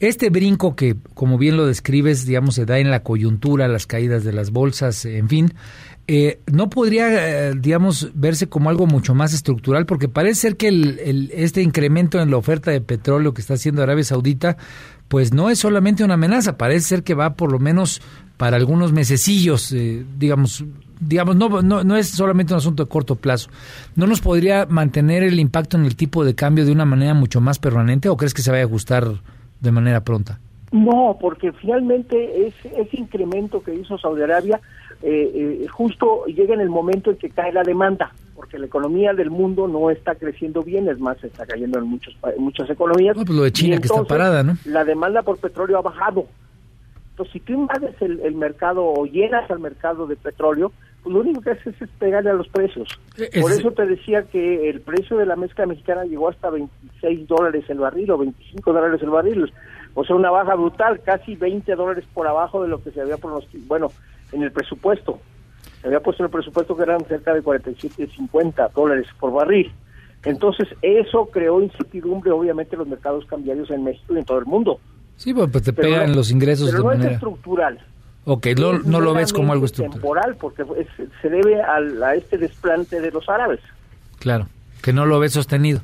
[0.00, 4.24] este brinco que, como bien lo describes, digamos, se da en la coyuntura, las caídas
[4.24, 5.54] de las bolsas, en fin,
[6.08, 9.86] eh, ¿no podría, eh, digamos, verse como algo mucho más estructural?
[9.86, 13.82] Porque parece ser que el, este incremento en la oferta de petróleo que está haciendo
[13.82, 14.56] Arabia Saudita,
[15.08, 18.00] pues no es solamente una amenaza, parece ser que va por lo menos
[18.36, 20.64] para algunos mesecillos, eh, digamos,
[21.00, 23.50] digamos no es solamente un asunto de corto plazo.
[23.96, 27.40] ¿No nos podría mantener el impacto en el tipo de cambio de una manera mucho
[27.40, 29.08] más permanente o crees que se vaya a ajustar
[29.60, 30.38] de manera pronta?
[30.70, 34.60] No, porque finalmente ese, ese incremento que hizo Saudi Arabia
[35.02, 39.12] eh, eh, justo llega en el momento en que cae la demanda, porque la economía
[39.14, 43.16] del mundo no está creciendo bien, es más, está cayendo en, muchos, en muchas economías.
[43.16, 44.56] No, pues lo de China que está parada, ¿no?
[44.64, 46.26] La demanda por petróleo ha bajado.
[47.10, 50.70] Entonces, si tú invades el, el mercado o llenas al mercado de petróleo,
[51.02, 52.88] pues lo único que haces es pegarle a los precios.
[53.16, 57.26] Es- Por eso te decía que el precio de la mezcla mexicana llegó hasta 26
[57.26, 59.50] dólares el barril o 25 dólares el barril.
[59.94, 63.16] O sea, una baja brutal, casi 20 dólares por abajo de lo que se había
[63.16, 63.88] pronosticado, bueno,
[64.32, 65.18] en el presupuesto.
[65.80, 69.72] Se había puesto en el presupuesto que eran cerca de 47, 50 dólares por barril.
[70.24, 74.46] Entonces, eso creó incertidumbre, obviamente, en los mercados cambiarios en México y en todo el
[74.46, 74.80] mundo.
[75.16, 77.14] Sí, pues, pues te Pero pegan los ingresos pero de no es manera...
[77.14, 77.78] estructural.
[78.24, 80.00] Ok, no, Es no lo ves como algo estructural.
[80.00, 83.60] temporal, porque es- se debe al- a este desplante de los árabes.
[84.18, 84.48] Claro,
[84.82, 85.80] que no lo ves sostenido.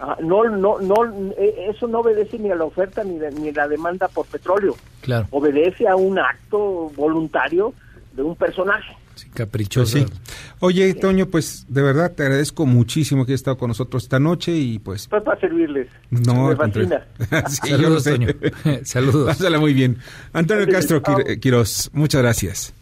[0.00, 0.94] Ah, no, no, no,
[1.36, 4.26] eh, eso no obedece ni a la oferta ni, de- ni a la demanda por
[4.26, 4.76] petróleo.
[5.00, 7.74] Claro, Obedece a un acto voluntario
[8.12, 8.96] de un personaje.
[9.34, 9.98] caprichoso.
[9.98, 10.32] Pues sí.
[10.60, 14.52] Oye, Toño, pues de verdad te agradezco muchísimo que hayas estado con nosotros esta noche
[14.52, 15.88] y pues Pues para servirles.
[16.10, 17.04] no, Me fascina.
[17.48, 18.04] Sí, Saludos.
[18.04, 18.28] Toño.
[18.84, 19.26] Saludos.
[19.26, 19.98] Pásala muy bien.
[20.32, 21.16] Antonio Castro chao.
[21.18, 22.72] Quir- Quirós, muchas gracias.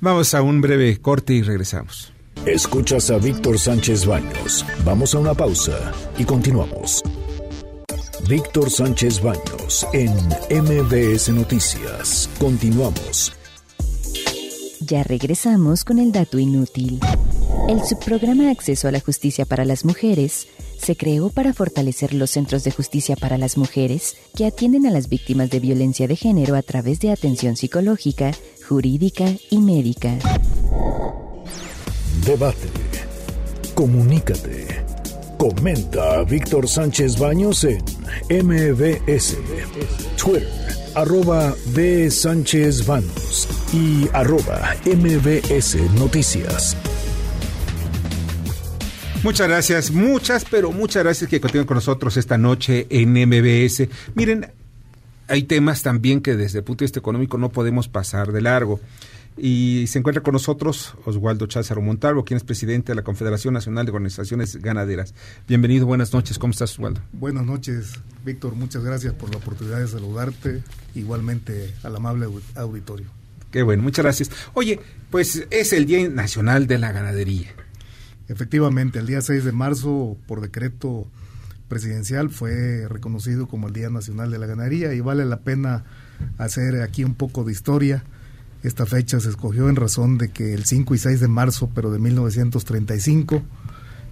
[0.00, 2.12] Vamos a un breve corte y regresamos.
[2.46, 4.66] Escuchas a Víctor Sánchez Baños.
[4.84, 7.02] Vamos a una pausa y continuamos.
[8.28, 10.12] Víctor Sánchez Baños en
[10.50, 12.28] MBS Noticias.
[12.40, 13.32] Continuamos.
[14.80, 16.98] Ya regresamos con el dato inútil.
[17.68, 22.64] El subprograma Acceso a la Justicia para las Mujeres se creó para fortalecer los centros
[22.64, 26.62] de justicia para las mujeres que atienden a las víctimas de violencia de género a
[26.62, 28.32] través de atención psicológica,
[28.68, 30.18] jurídica y médica.
[32.24, 32.68] Debate.
[33.74, 34.84] Comunícate.
[35.38, 37.82] Comenta a Víctor Sánchez Baños en
[38.46, 39.36] MBS.
[40.16, 40.48] Twitter,
[40.94, 42.08] arroba B.
[42.12, 46.76] Sánchez Baños y arroba MBS Noticias.
[49.24, 53.88] Muchas gracias, muchas, pero muchas gracias que continúen con nosotros esta noche en MBS.
[54.14, 54.46] Miren,
[55.26, 58.78] hay temas también que desde el punto de vista económico no podemos pasar de largo.
[59.36, 63.86] Y se encuentra con nosotros Oswaldo Cházaro Montalvo, quien es presidente de la Confederación Nacional
[63.86, 65.14] de Organizaciones Ganaderas.
[65.48, 66.38] Bienvenido, buenas noches.
[66.38, 67.00] ¿Cómo estás, Oswaldo?
[67.12, 67.92] Buenas noches,
[68.24, 68.54] Víctor.
[68.54, 70.62] Muchas gracias por la oportunidad de saludarte,
[70.94, 73.06] igualmente al amable auditorio.
[73.50, 74.30] Qué bueno, muchas gracias.
[74.52, 74.80] Oye,
[75.10, 77.48] pues es el Día Nacional de la Ganadería.
[78.28, 81.06] Efectivamente, el día 6 de marzo, por decreto
[81.68, 85.84] presidencial, fue reconocido como el Día Nacional de la Ganadería y vale la pena
[86.36, 88.04] hacer aquí un poco de historia
[88.62, 91.90] esta fecha se escogió en razón de que el 5 y 6 de marzo, pero
[91.90, 93.42] de 1935,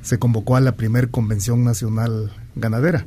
[0.02, 3.06] se convocó a la primer Convención Nacional Ganadera.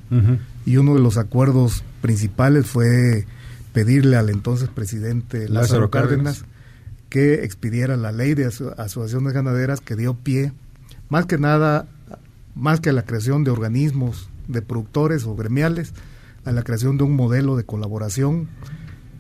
[0.66, 3.26] Y uno de los acuerdos principales fue
[3.74, 6.46] pedirle al entonces presidente Lázaro, Cárdenas,
[7.10, 10.54] que expidiera la ley de asociaciones ganaderas que dio pie,
[11.10, 11.88] más que nada,
[12.56, 15.94] más que a la creación de organismos de productores o gremiales,
[16.46, 18.48] a la creación de un modelo de colaboración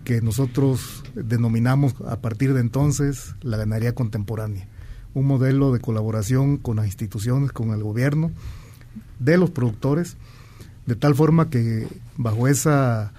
[0.03, 4.67] que nosotros denominamos a partir de entonces la ganadería contemporánea,
[5.13, 8.31] un modelo de colaboración con las instituciones, con el gobierno,
[9.19, 10.17] de los productores,
[10.85, 11.87] de tal forma que
[12.17, 13.13] bajo esa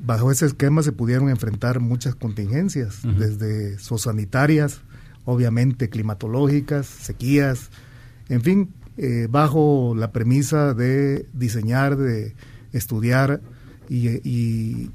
[0.00, 4.80] bajo ese esquema se pudieron enfrentar muchas contingencias, desde sociosanitarias,
[5.26, 7.68] obviamente climatológicas, sequías,
[8.30, 12.34] en fin, eh, bajo la premisa de diseñar, de
[12.72, 13.42] estudiar
[13.90, 14.88] y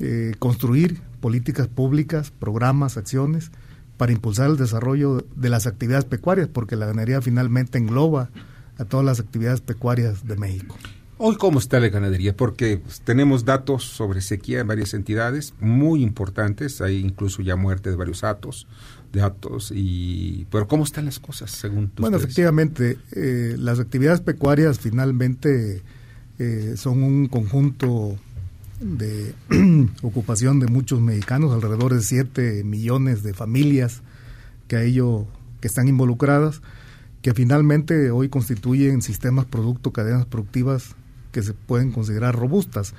[0.00, 3.50] eh, construir políticas públicas, programas, acciones
[3.96, 8.30] para impulsar el desarrollo de las actividades pecuarias, porque la ganadería finalmente engloba
[8.76, 10.76] a todas las actividades pecuarias de México.
[11.16, 12.36] Hoy, ¿cómo está la ganadería?
[12.36, 17.88] Porque pues, tenemos datos sobre sequía en varias entidades muy importantes, hay incluso ya muerte
[17.90, 18.66] de varios atos,
[19.12, 22.02] de atos, y, pero ¿cómo están las cosas según tú?
[22.02, 25.82] Bueno, efectivamente, eh, las actividades pecuarias finalmente
[26.40, 28.18] eh, son un conjunto
[28.80, 29.34] de
[30.02, 34.02] ocupación de muchos mexicanos, alrededor de 7 millones de familias
[34.68, 35.26] que a ello
[35.60, 36.60] que están involucradas,
[37.22, 40.94] que finalmente hoy constituyen sistemas producto, cadenas productivas
[41.32, 42.94] que se pueden considerar robustas.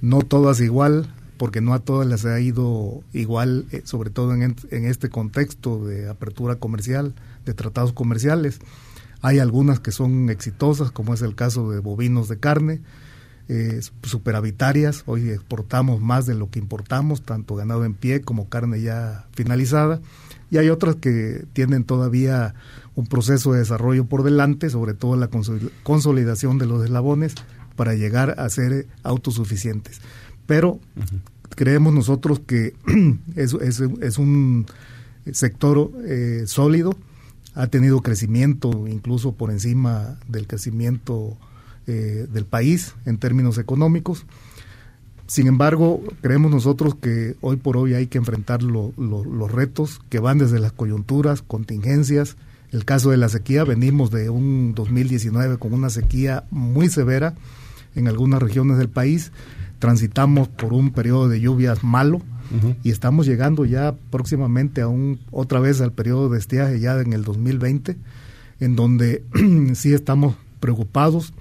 [0.00, 4.56] No todas igual, porque no a todas les ha ido igual, eh, sobre todo en,
[4.70, 7.14] en este contexto de apertura comercial,
[7.44, 8.60] de tratados comerciales.
[9.20, 12.80] Hay algunas que son exitosas, como es el caso de bovinos de carne,
[13.48, 15.02] eh, superavitarias.
[15.06, 20.00] Hoy exportamos más de lo que importamos, tanto ganado en pie como carne ya finalizada.
[20.50, 22.54] Y hay otras que tienen todavía
[22.94, 25.28] un proceso de desarrollo por delante, sobre todo la
[25.82, 27.34] consolidación de los eslabones
[27.76, 30.00] para llegar a ser autosuficientes.
[30.46, 30.78] Pero
[31.54, 32.74] creemos nosotros que
[33.36, 34.66] es, es, un
[35.32, 36.96] sector eh, sólido,
[37.54, 41.36] ha tenido crecimiento incluso por encima del crecimiento
[41.86, 44.24] eh, del país en términos económicos.
[45.26, 50.38] Sin embargo, creemos nosotros que hoy por hoy hay que enfrentar los retos que van
[50.38, 52.36] desde las coyunturas, contingencias.
[52.70, 57.34] El caso de la sequía, venimos de un 2019 con una sequía muy severa
[57.94, 59.32] en algunas regiones del país.
[59.78, 62.20] Transitamos por un periodo de lluvias malo
[62.82, 67.12] y estamos llegando ya próximamente a un, otra vez al periodo de estiaje ya en
[67.12, 67.96] el 2020,
[68.60, 69.24] en donde
[69.74, 71.32] sí estamos preocupados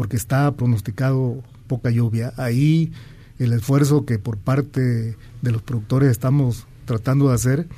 [0.00, 2.32] porque está pronosticado poca lluvia.
[2.38, 2.90] Ahí
[3.38, 7.68] el esfuerzo que por parte de los productores estamos tratando de hacer,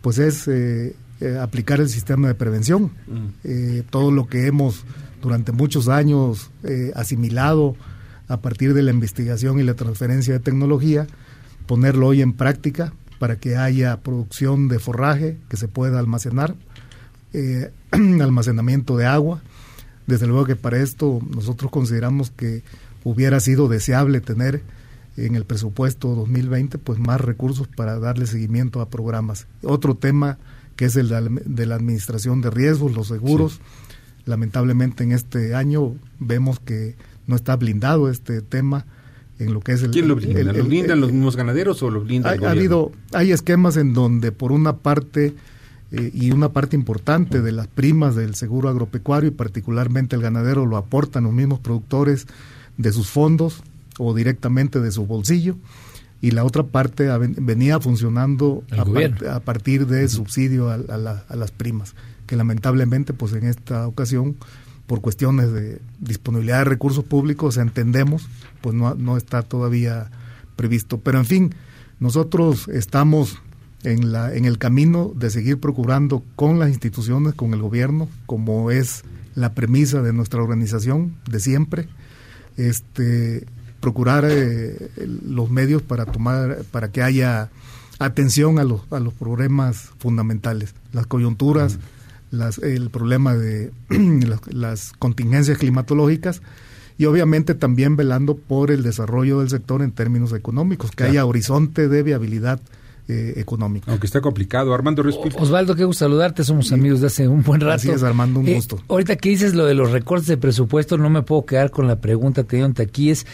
[0.00, 2.92] pues es eh, eh, aplicar el sistema de prevención.
[3.08, 3.26] Mm.
[3.42, 4.84] Eh, todo lo que hemos
[5.20, 6.52] durante muchos años
[6.94, 7.74] asimilado
[8.28, 11.08] a partir de la investigación y la transferencia de tecnología,
[11.66, 16.54] ponerlo hoy en práctica para que haya producción de forraje que se pueda almacenar,
[17.90, 19.42] almacenamiento de agua,
[20.06, 22.62] desde luego que para esto nosotros consideramos que
[23.04, 24.62] hubiera sido deseable tener
[25.16, 29.46] en el presupuesto 2020 pues más recursos para darle seguimiento a programas.
[29.62, 30.38] Otro tema
[30.76, 33.60] que es el de la administración de riesgos, los seguros.
[34.26, 36.96] Lamentablemente en este año vemos que
[37.26, 38.86] no está blindado este tema
[39.38, 39.90] en lo que es el...
[39.90, 40.52] ¿Quién lo blinda?
[40.52, 43.92] ¿Lo blindan los mismos ganaderos o lo blinda ha, el ha habido, hay esquemas en
[43.92, 45.34] donde por una parte
[45.96, 50.66] eh, y una parte importante de las primas del seguro agropecuario y particularmente el ganadero
[50.66, 52.26] lo aportan los mismos productores
[52.76, 53.62] de sus fondos
[53.98, 55.56] o directamente de su bolsillo
[56.20, 58.64] y la otra parte venía funcionando
[59.28, 61.94] a, partir de subsidio a, las primas
[62.26, 64.36] que lamentablemente pues en esta ocasión
[64.86, 68.26] por cuestiones de disponibilidad de recursos públicos entendemos
[68.62, 70.10] pues no, no está todavía
[70.56, 70.98] previsto.
[70.98, 71.54] Pero en fin
[72.00, 73.38] nosotros estamos
[73.84, 78.70] en, la, en el camino de seguir procurando con las instituciones, con el gobierno, como
[78.70, 79.04] es
[79.34, 81.88] la premisa de nuestra organización de siempre,
[82.56, 83.46] este,
[83.80, 84.90] procurar eh,
[85.26, 87.50] los medios para tomar, para que haya
[87.98, 91.78] atención a los, a los problemas fundamentales, las coyunturas,
[92.30, 96.42] las, el problema de las, las contingencias climatológicas
[96.96, 101.88] y obviamente también velando por el desarrollo del sector en términos económicos, que haya horizonte
[101.88, 102.60] de viabilidad
[103.08, 103.90] eh, económica.
[103.90, 104.72] Aunque está complicado.
[104.74, 105.32] Armando Respil.
[105.38, 107.74] Osvaldo, qué gusto saludarte, somos amigos de hace un buen rato.
[107.76, 108.80] Así es, Armando, un Eh, gusto.
[108.88, 111.96] ahorita que dices lo de los recortes de presupuesto, no me puedo quedar con la
[112.00, 113.26] pregunta que dieron aquí es,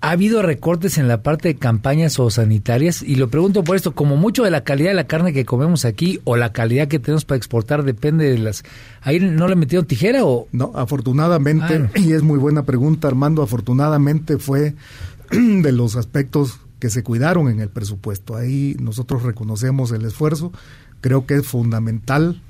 [0.00, 3.02] ¿ha habido recortes en la parte de campañas o sanitarias?
[3.02, 5.84] Y lo pregunto por esto, como mucho de la calidad de la carne que comemos
[5.86, 8.64] aquí o la calidad que tenemos para exportar depende de las...
[9.00, 10.46] ¿Ahí no le metieron tijera o...?
[10.52, 14.74] No, afortunadamente, Ah, y es muy buena pregunta, Armando, afortunadamente fue
[15.30, 18.36] de los aspectos que se cuidaron en el presupuesto.
[18.36, 20.52] Ahí nosotros reconocemos el esfuerzo,
[21.00, 22.42] creo que es fundamental,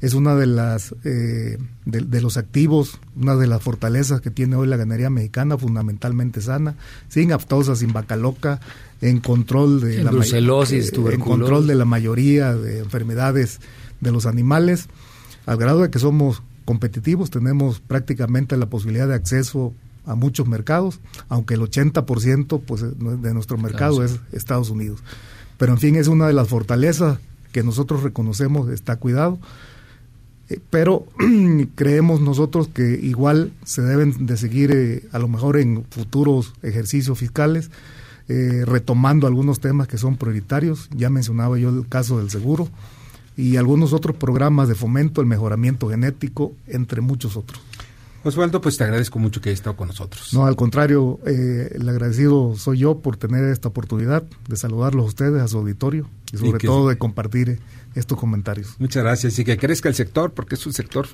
[0.00, 4.54] es una de las eh, de, de los activos, una de las fortalezas que tiene
[4.54, 6.76] hoy la ganadería mexicana, fundamentalmente sana,
[7.08, 8.60] sin aftosa, sin vaca loca,
[9.00, 13.58] en control de la brucelosis, eh, en control de la mayoría de enfermedades
[14.00, 14.86] de los animales,
[15.46, 19.74] al grado de que somos competitivos, tenemos prácticamente la posibilidad de acceso
[20.06, 25.00] a muchos mercados, aunque el 80% pues, de nuestro mercado es Estados Unidos.
[25.58, 27.18] Pero en fin, es una de las fortalezas
[27.52, 29.38] que nosotros reconocemos, está cuidado.
[30.48, 31.06] Eh, Pero
[31.74, 37.18] creemos nosotros que igual se deben de seguir eh, a lo mejor en futuros ejercicios
[37.18, 37.70] fiscales,
[38.28, 40.88] eh, retomando algunos temas que son prioritarios.
[40.96, 42.68] Ya mencionaba yo el caso del seguro
[43.36, 47.60] y algunos otros programas de fomento, el mejoramiento genético, entre muchos otros.
[48.22, 50.32] Osvaldo, pues te agradezco mucho que hayas estado con nosotros.
[50.34, 55.08] No, al contrario, eh, el agradecido soy yo por tener esta oportunidad de saludarlos a
[55.08, 57.58] ustedes, a su auditorio y sobre que- todo de compartir eh,
[57.94, 58.76] estos comentarios.
[58.78, 61.06] Muchas gracias y que crezca el sector porque es un sector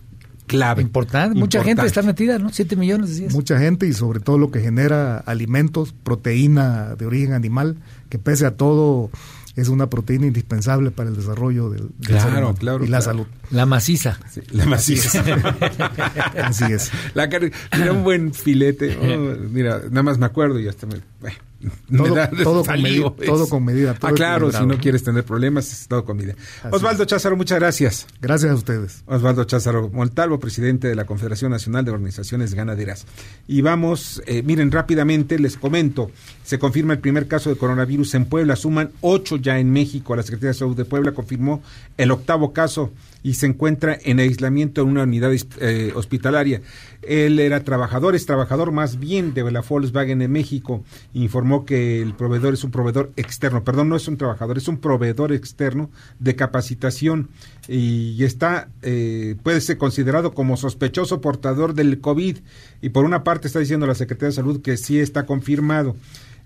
[0.49, 0.83] clave.
[0.83, 2.51] Importante, mucha gente está metida, ¿no?
[2.53, 3.33] Siete millones, decías.
[3.33, 7.77] Mucha gente y sobre todo lo que genera alimentos, proteína de origen animal,
[8.09, 9.11] que pese a todo
[9.57, 12.99] es una proteína indispensable para el desarrollo del, del Claro, ser humano claro, y la
[12.99, 13.03] claro.
[13.03, 13.27] salud.
[13.51, 14.19] La maciza.
[14.31, 15.23] Sí, la maciza.
[16.45, 16.91] Así es.
[17.15, 18.97] La carne, mira un buen filete.
[18.97, 21.31] oh, mira, nada más me acuerdo y hasta me, eh, me
[22.45, 25.89] Todo- con medida- todo con medida, todo ah, claro, si no quieres tener problemas, es
[25.89, 26.35] todo con medida.
[26.63, 28.07] Así Osvaldo Cházaro, muchas gracias.
[28.21, 29.03] Gracias a ustedes.
[29.07, 33.07] Osvaldo Cházaro Montalvo, presidente de la Confederación Nacional de Organizaciones Ganaderas.
[33.47, 36.11] Y vamos, eh, miren, rápidamente les comento,
[36.45, 40.15] se confirma el primer caso de coronavirus en Puebla, suman ocho ya en México.
[40.15, 41.63] La Secretaría de Salud de Puebla confirmó
[41.97, 42.93] el octavo caso
[43.27, 46.63] y se encuentra en aislamiento en una unidad eh, hospitalaria.
[47.03, 50.85] Él era trabajador, es trabajador más bien de la Volkswagen en México.
[51.13, 54.79] Informó que el proveedor es un proveedor externo, perdón, no es un trabajador, es un
[54.79, 57.29] proveedor externo de capacitación
[57.67, 62.37] y está, eh, puede ser considerado como sospechoso portador del COVID.
[62.81, 65.97] Y por una parte está diciendo la Secretaría de Salud que sí está confirmado.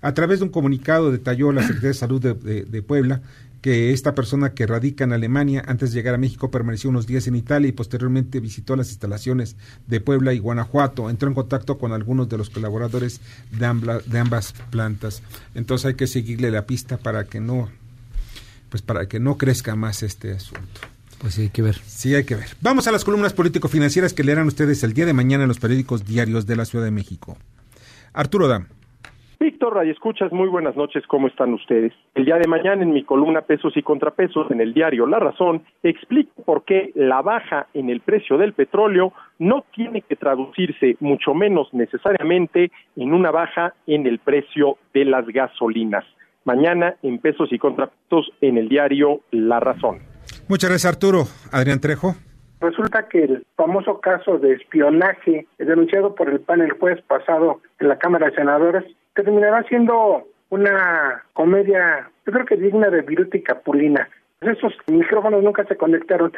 [0.01, 3.21] A través de un comunicado detalló la Secretaría de Salud de, Puebla
[3.61, 7.27] que esta persona que radica en Alemania antes de llegar a México permaneció unos días
[7.27, 9.55] en Italia y posteriormente visitó las instalaciones
[9.87, 11.09] de Puebla y Guanajuato.
[11.11, 15.21] Entró en contacto con algunos de los colaboradores de, ambla- de ambas plantas.
[15.53, 17.69] Entonces hay que seguirle la pista para que no,
[18.69, 20.81] pues para que no crezca más este asunto.
[21.19, 21.79] Pues sí, hay que ver.
[21.85, 22.57] Sí, hay que ver.
[22.61, 26.03] Vamos a las columnas político-financieras que leerán ustedes el día de mañana en los periódicos
[26.03, 27.37] diarios de la Ciudad de México.
[28.11, 28.65] Arturo Dam.
[29.41, 31.93] Víctor, Radio Escuchas, muy buenas noches, ¿cómo están ustedes?
[32.13, 35.63] El día de mañana en mi columna Pesos y Contrapesos en el diario La Razón,
[35.81, 41.33] explico por qué la baja en el precio del petróleo no tiene que traducirse, mucho
[41.33, 46.05] menos necesariamente, en una baja en el precio de las gasolinas.
[46.45, 50.01] Mañana en Pesos y Contrapesos en el diario La Razón.
[50.49, 51.23] Muchas gracias, Arturo.
[51.51, 52.13] Adrián Trejo.
[52.59, 57.87] Resulta que el famoso caso de espionaje denunciado por el PAN el jueves pasado en
[57.87, 58.85] la Cámara de Senadores
[59.15, 64.09] terminará siendo una comedia, yo creo que digna de Viruta y Capulina.
[64.41, 66.33] Esos micrófonos nunca se conectaron.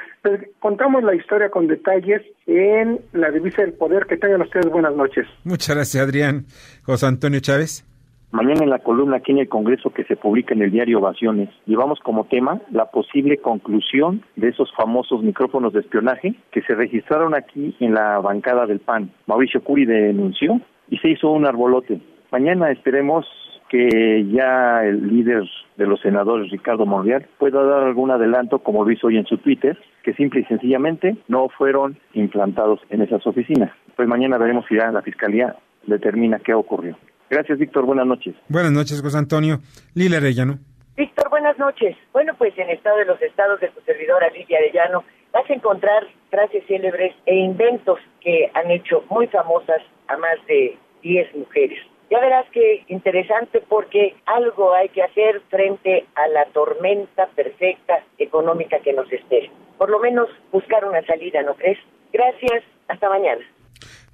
[0.60, 4.06] Contamos la historia con detalles en la divisa del poder.
[4.08, 5.26] Que tengan ustedes buenas noches.
[5.46, 6.46] Muchas gracias, Adrián.
[6.84, 7.88] José Antonio Chávez.
[8.34, 11.50] Mañana en la columna aquí en el Congreso que se publica en el diario Ovaciones,
[11.68, 17.36] llevamos como tema la posible conclusión de esos famosos micrófonos de espionaje que se registraron
[17.36, 19.12] aquí en la bancada del PAN.
[19.28, 20.60] Mauricio Curi denunció
[20.90, 22.02] y se hizo un arbolote.
[22.34, 23.28] Mañana esperemos
[23.70, 25.44] que ya el líder
[25.78, 29.38] de los senadores, Ricardo Monreal, pueda dar algún adelanto, como lo hizo hoy en su
[29.38, 33.72] Twitter, que simple y sencillamente no fueron implantados en esas oficinas.
[33.96, 36.98] Pues mañana veremos si ya la Fiscalía determina qué ocurrió.
[37.30, 37.86] Gracias, Víctor.
[37.86, 38.34] Buenas noches.
[38.50, 39.60] Buenas noches, José Antonio.
[39.94, 40.58] Lila Arellano.
[40.98, 41.96] Víctor, buenas noches.
[42.14, 46.08] Bueno, pues en Estado de los Estados de tu servidora Lidia Arellano vas a encontrar
[46.32, 51.93] frases célebres e inventos que han hecho muy famosas a más de 10 mujeres.
[52.14, 58.78] Ya verás que interesante porque algo hay que hacer frente a la tormenta perfecta económica
[58.84, 59.52] que nos espera.
[59.80, 61.80] Por lo menos buscar una salida, ¿no crees?
[62.12, 63.42] Gracias, hasta mañana.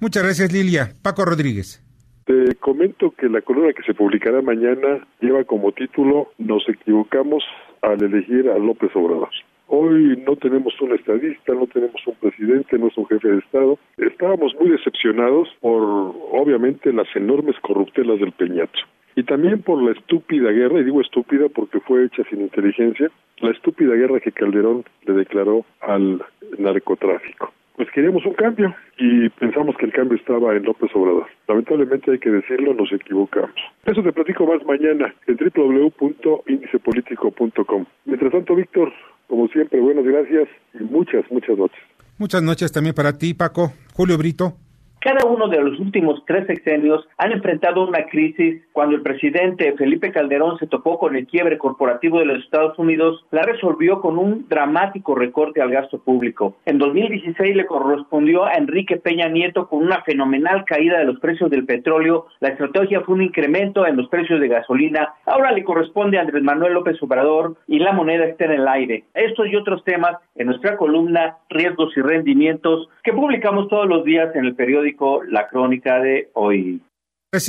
[0.00, 0.94] Muchas gracias, Lilia.
[1.02, 1.84] Paco Rodríguez.
[2.24, 7.44] Te comento que la columna que se publicará mañana lleva como título Nos equivocamos
[7.82, 9.28] al elegir a López Obrador.
[9.72, 13.78] Hoy no tenemos un estadista, no tenemos un presidente, no es un jefe de Estado.
[13.98, 18.80] Estábamos muy decepcionados por, obviamente, las enormes corruptelas del Peñato.
[19.14, 23.52] Y también por la estúpida guerra, y digo estúpida porque fue hecha sin inteligencia, la
[23.52, 26.20] estúpida guerra que Calderón le declaró al
[26.58, 27.52] narcotráfico.
[27.76, 31.28] Pues queríamos un cambio y pensamos que el cambio estaba en López Obrador.
[31.46, 33.54] Lamentablemente hay que decirlo, nos equivocamos.
[33.86, 37.84] Eso te platico más mañana en www.indicepolitico.com.
[38.04, 38.92] Mientras tanto, Víctor,
[39.30, 41.78] como siempre, buenas gracias y muchas, muchas noches.
[42.18, 43.72] Muchas noches también para ti, Paco.
[43.94, 44.56] Julio Brito.
[45.00, 48.62] Cada uno de los últimos tres sexenios han enfrentado una crisis.
[48.72, 53.24] Cuando el presidente Felipe Calderón se topó con el quiebre corporativo de los Estados Unidos,
[53.30, 56.56] la resolvió con un dramático recorte al gasto público.
[56.66, 61.50] En 2016 le correspondió a Enrique Peña Nieto con una fenomenal caída de los precios
[61.50, 62.26] del petróleo.
[62.40, 65.14] La estrategia fue un incremento en los precios de gasolina.
[65.24, 69.04] Ahora le corresponde a Andrés Manuel López Obrador y la moneda está en el aire.
[69.14, 74.36] Estos y otros temas en nuestra columna Riesgos y Rendimientos que publicamos todos los días
[74.36, 74.89] en el periódico
[75.28, 76.80] la Crónica de hoy.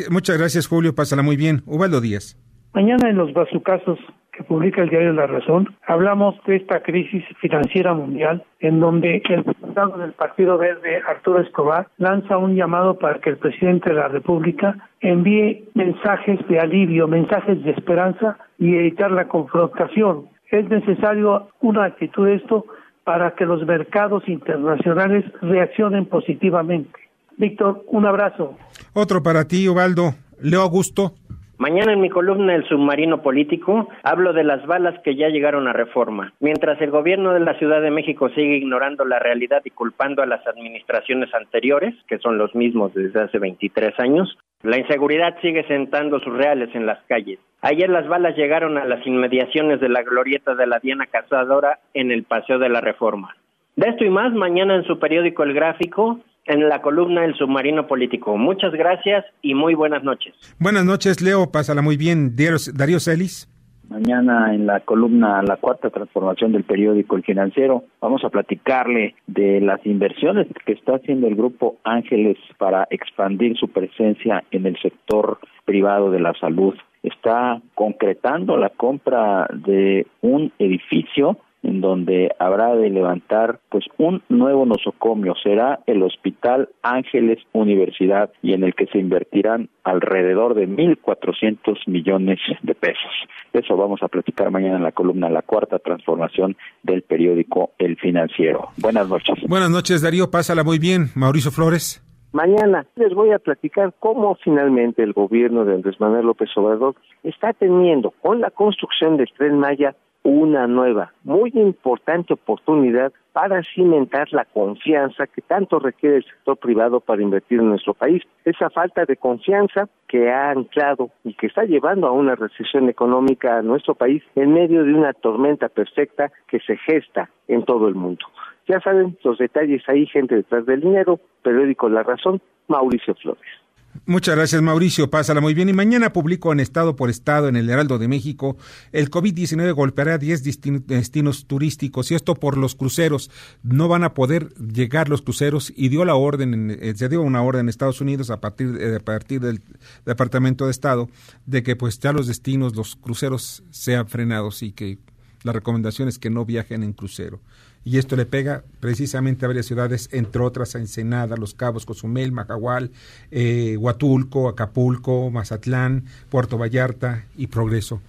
[0.09, 0.95] muchas gracias, Julio.
[0.95, 1.61] Pásala muy bien.
[1.65, 2.37] Ubaldo Díaz.
[2.73, 3.99] Mañana en los bazucazos
[4.31, 9.43] que publica el diario La Razón, hablamos de esta crisis financiera mundial en donde el
[9.43, 14.07] diputado del Partido Verde, Arturo Escobar, lanza un llamado para que el presidente de la
[14.07, 20.29] República envíe mensajes de alivio, mensajes de esperanza y evitar la confrontación.
[20.49, 22.65] Es necesario una actitud de esto
[23.03, 27.00] para que los mercados internacionales reaccionen positivamente.
[27.41, 28.55] Víctor, un abrazo.
[28.93, 30.13] Otro para ti, Ubaldo.
[30.43, 31.13] Leo Augusto.
[31.57, 35.73] Mañana en mi columna El submarino político hablo de las balas que ya llegaron a
[35.73, 36.33] reforma.
[36.39, 40.27] Mientras el gobierno de la Ciudad de México sigue ignorando la realidad y culpando a
[40.27, 46.19] las administraciones anteriores, que son los mismos desde hace 23 años, la inseguridad sigue sentando
[46.19, 47.39] sus reales en las calles.
[47.61, 52.11] Ayer las balas llegaron a las inmediaciones de la glorieta de la Diana Cazadora en
[52.11, 53.35] el Paseo de la Reforma.
[53.75, 57.87] De esto y más mañana en su periódico El Gráfico en la columna El Submarino
[57.87, 58.37] Político.
[58.37, 60.33] Muchas gracias y muy buenas noches.
[60.59, 61.51] Buenas noches, Leo.
[61.51, 62.35] Pásala muy bien.
[62.73, 63.47] Darío Celis.
[63.91, 69.59] Mañana en la columna La Cuarta Transformación del periódico El Financiero vamos a platicarle de
[69.59, 75.39] las inversiones que está haciendo el grupo Ángeles para expandir su presencia en el sector
[75.65, 76.73] privado de la salud.
[77.03, 84.66] Está concretando la compra de un edificio en donde habrá de levantar pues un nuevo
[84.66, 91.88] nosocomio, será el Hospital Ángeles Universidad y en el que se invertirán alrededor de 1.400
[91.88, 93.12] millones de pesos.
[93.53, 98.70] eso vamos a platicar mañana en la columna La Cuarta Transformación del periódico El Financiero.
[98.78, 99.36] Buenas noches.
[99.47, 100.32] Buenas noches, Darío.
[100.32, 101.07] Pásala muy bien.
[101.16, 102.03] Mauricio Flores.
[102.34, 107.51] Mañana les voy a platicar cómo finalmente el gobierno de Andrés Manuel López Obrador está
[107.51, 114.45] teniendo con la construcción del tren Maya una nueva, muy importante oportunidad para cimentar la
[114.45, 118.22] confianza que tanto requiere el sector privado para invertir en nuestro país.
[118.45, 123.57] Esa falta de confianza que ha anclado y que está llevando a una recesión económica
[123.57, 127.95] a nuestro país en medio de una tormenta perfecta que se gesta en todo el
[127.95, 128.26] mundo.
[128.67, 133.61] Ya saben los detalles ahí, gente detrás del dinero, periódico La Razón, Mauricio Flores.
[134.05, 135.09] Muchas gracias, Mauricio.
[135.09, 135.69] Pásala muy bien.
[135.69, 138.57] Y mañana publico en Estado por Estado, en el Heraldo de México,
[138.91, 140.43] el COVID-19 golpeará 10
[140.87, 143.29] destinos turísticos y esto por los cruceros.
[143.63, 147.43] No van a poder llegar los cruceros y dio la orden, eh, se dio una
[147.43, 149.61] orden en Estados Unidos a partir, a partir del
[150.05, 151.09] Departamento de Estado
[151.45, 154.99] de que pues ya los destinos, los cruceros sean frenados y que
[155.43, 157.41] la recomendación es que no viajen en crucero
[157.84, 162.32] y esto le pega precisamente a varias ciudades, entre otras a Ensenada, Los Cabos, Cozumel,
[162.32, 162.91] Macahual,
[163.32, 168.01] eh, Huatulco, Acapulco, Mazatlán, Puerto Vallarta y Progreso.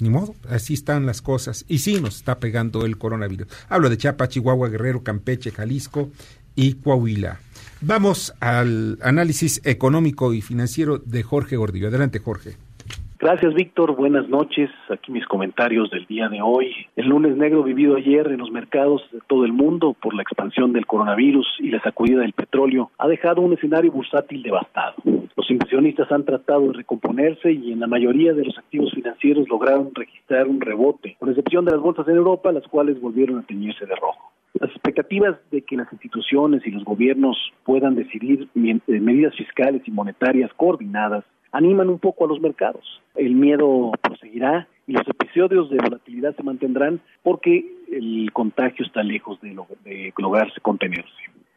[0.00, 1.64] Ni modo, así están las cosas.
[1.66, 3.48] Y sí nos está pegando el coronavirus.
[3.68, 6.10] Hablo de Chiapas, Chihuahua, Guerrero, Campeche, Jalisco
[6.54, 7.40] y Coahuila.
[7.80, 11.88] Vamos al análisis económico y financiero de Jorge Gordillo.
[11.88, 12.67] Adelante, Jorge.
[13.20, 13.96] Gracias, Víctor.
[13.96, 14.70] Buenas noches.
[14.88, 16.72] Aquí mis comentarios del día de hoy.
[16.94, 20.72] El lunes negro vivido ayer en los mercados de todo el mundo por la expansión
[20.72, 24.94] del coronavirus y la sacudida del petróleo ha dejado un escenario bursátil devastado.
[25.34, 29.92] Los inversionistas han tratado de recomponerse y en la mayoría de los activos financieros lograron
[29.96, 33.84] registrar un rebote, con excepción de las bolsas en Europa, las cuales volvieron a teñirse
[33.84, 34.30] de rojo.
[34.60, 39.90] Las expectativas de que las instituciones y los gobiernos puedan decidir eh, medidas fiscales y
[39.90, 43.00] monetarias coordinadas animan un poco a los mercados.
[43.14, 49.40] El miedo proseguirá y los episodios de volatilidad se mantendrán porque el contagio está lejos
[49.40, 51.10] de, de lograrse contenerse.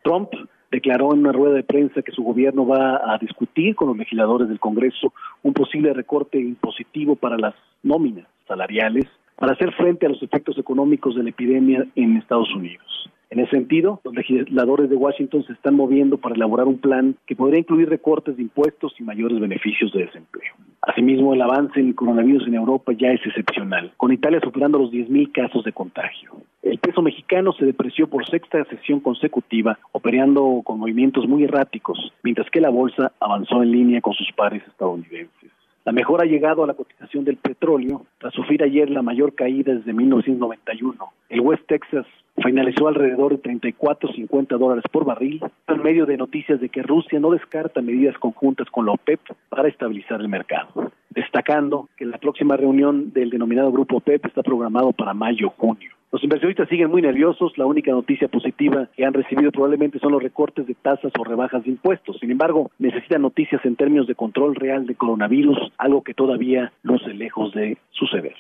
[0.04, 0.30] Trump
[0.72, 4.48] declaró en una rueda de prensa que su gobierno va a discutir con los legisladores
[4.48, 5.14] del Congreso
[5.44, 11.16] un posible recorte impositivo para las nóminas salariales para hacer frente a los efectos económicos
[11.16, 13.10] de la epidemia en Estados Unidos.
[13.32, 17.34] En ese sentido, los legisladores de Washington se están moviendo para elaborar un plan que
[17.34, 20.54] podría incluir recortes de impuestos y mayores beneficios de desempleo.
[20.82, 24.92] Asimismo, el avance en el coronavirus en Europa ya es excepcional, con Italia superando los
[24.92, 26.32] 10.000 casos de contagio.
[26.62, 32.50] El peso mexicano se depreció por sexta sesión consecutiva, operando con movimientos muy erráticos, mientras
[32.50, 35.52] que la bolsa avanzó en línea con sus pares estadounidenses.
[35.84, 39.74] La mejora ha llegado a la cotización del petróleo tras sufrir ayer la mayor caída
[39.74, 40.96] desde 1991.
[41.30, 42.06] El West Texas
[42.38, 47.32] finalizó alrededor de 34.50 dólares por barril, en medio de noticias de que Rusia no
[47.32, 53.12] descarta medidas conjuntas con la OPEP para estabilizar el mercado, destacando que la próxima reunión
[53.12, 55.92] del denominado Grupo OPEP está programado para mayo-junio.
[56.12, 57.58] Los inversionistas siguen muy nerviosos.
[57.58, 61.64] La única noticia positiva que han recibido probablemente son los recortes de tasas o rebajas
[61.64, 62.18] de impuestos.
[62.20, 67.14] Sin embargo, necesitan noticias en términos de control real de coronavirus, algo que todavía luce
[67.14, 68.36] lejos de suceder.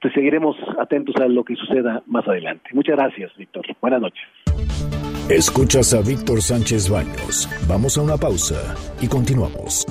[0.00, 2.70] Te seguiremos atentos a lo que suceda más adelante.
[2.72, 3.66] Muchas gracias, Víctor.
[3.82, 4.24] Buenas noches.
[5.28, 7.48] Escuchas a Víctor Sánchez Baños.
[7.68, 9.86] Vamos a una pausa y continuamos.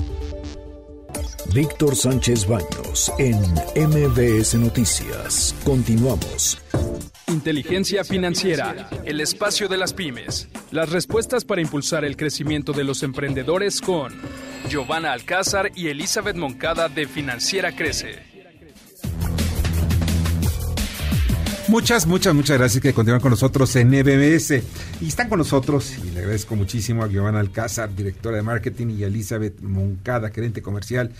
[1.54, 3.36] Víctor Sánchez Baños en
[3.76, 5.54] MBS Noticias.
[5.64, 6.69] Continuamos.
[7.30, 10.48] Inteligencia financiera, el espacio de las pymes.
[10.72, 14.12] Las respuestas para impulsar el crecimiento de los emprendedores con
[14.68, 18.18] Giovanna Alcázar y Elizabeth Moncada de Financiera Crece.
[21.68, 24.62] Muchas, muchas, muchas gracias que continúan con nosotros en MBS.
[25.00, 29.04] Y están con nosotros, y le agradezco muchísimo a Giovanna Alcázar, directora de marketing, y
[29.04, 31.12] a Elizabeth Moncada, gerente comercial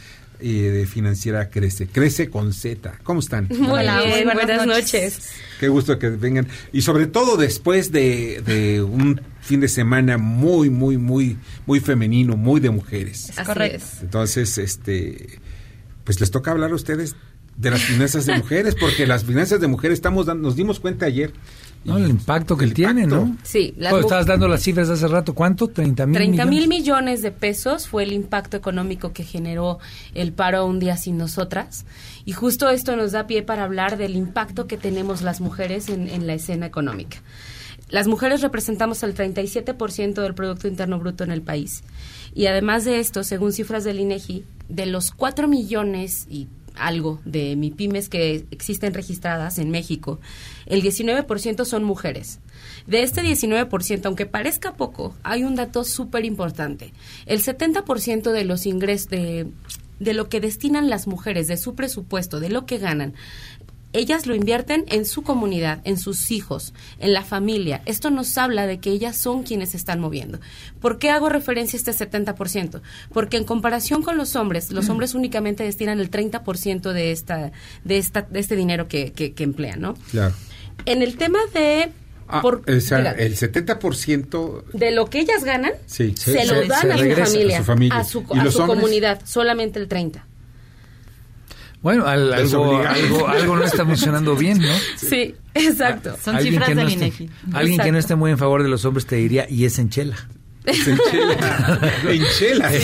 [0.43, 1.87] eh, de Financiera Crece.
[1.87, 2.99] Crece con Z.
[3.03, 3.49] ¿Cómo están?
[3.51, 5.31] Muy bien, buenas, noches.
[5.59, 6.49] Qué gusto que vengan.
[6.73, 11.37] Y sobre todo después de, de un fin de semana muy, muy, muy,
[11.67, 13.31] muy femenino, muy de mujeres.
[13.31, 13.85] Es correcto.
[14.03, 15.41] Entonces, este,
[16.05, 17.17] pues les toca hablar a ustedes
[17.57, 21.07] de las finanzas de mujeres, porque las finanzas de mujeres estamos dando, nos dimos cuenta
[21.07, 21.33] ayer.
[21.83, 23.37] No, el impacto que él tiene, ¿no?
[23.43, 23.73] Sí.
[23.79, 25.69] Las estabas dando las cifras hace rato, ¿cuánto?
[25.69, 29.79] 30 mil 30 mil millones de pesos fue el impacto económico que generó
[30.15, 31.87] el paro un día sin nosotras.
[32.27, 36.09] Y justo esto nos da pie para hablar del impacto que tenemos las mujeres en,
[36.09, 37.19] en la escena económica.
[37.89, 41.83] Las mujeres representamos el 37% del Producto Interno Bruto en el país.
[42.35, 46.47] Y además de esto, según cifras del INEGI, de los 4 millones y
[46.87, 50.21] algo de MIPIMES que existen registradas en México,
[50.67, 52.41] el 19% son mujeres.
[52.87, 56.93] De este 19%, aunque parezca poco, hay un dato súper importante.
[57.27, 59.47] El 70% de los ingresos de,
[60.01, 63.15] de lo que destinan las mujeres, de su presupuesto, de lo que ganan,
[63.93, 67.83] ellas lo invierten en su comunidad, en sus hijos, en la familia.
[67.87, 70.41] Esto nos habla de que ellas son quienes se están moviendo.
[70.81, 72.81] ¿Por qué hago referencia a este 70%?
[73.13, 77.53] Porque en comparación con los hombres, los hombres únicamente destinan el 30% de, esta,
[77.85, 79.95] de, esta, de este dinero que, que, emplean, ¿no?
[80.11, 80.35] Claro.
[80.87, 81.91] En el tema de
[82.33, 86.93] Ah, por, o sea, el 70% de lo que ellas ganan sí, se, lo dan
[86.93, 90.23] a, su familia, a su, a su comunidad, solamente el 30%.
[91.83, 92.79] Bueno, algo,
[93.27, 94.73] algo, no está funcionando bien, ¿no?
[94.97, 96.17] Sí, exacto.
[96.23, 97.31] Son cifras del no INEGI.
[97.55, 99.89] Alguien que no esté muy en favor de los hombres te diría, y es en
[99.89, 100.17] chela.
[100.67, 101.91] Es en chela.
[102.09, 102.75] en chela.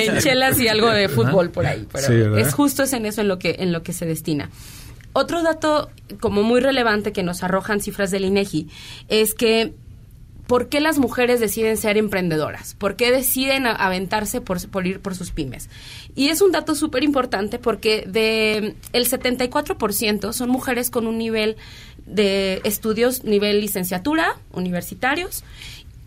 [0.00, 1.86] en chelas y algo de fútbol por ahí.
[1.92, 4.50] Pero es justo es en eso en lo que, en lo que se destina.
[5.12, 8.68] Otro dato como muy relevante que nos arrojan cifras del INEGI
[9.08, 9.74] es que
[10.50, 12.74] ¿por qué las mujeres deciden ser emprendedoras?
[12.74, 15.68] ¿Por qué deciden aventarse por, ir por sus pymes?
[16.16, 21.56] Y es un dato súper importante porque de el 74% son mujeres con un nivel
[22.04, 25.44] de estudios, nivel licenciatura, universitarios,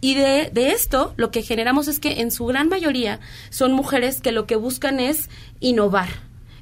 [0.01, 4.19] y de, de, esto lo que generamos es que en su gran mayoría son mujeres
[4.19, 5.29] que lo que buscan es
[5.61, 6.09] innovar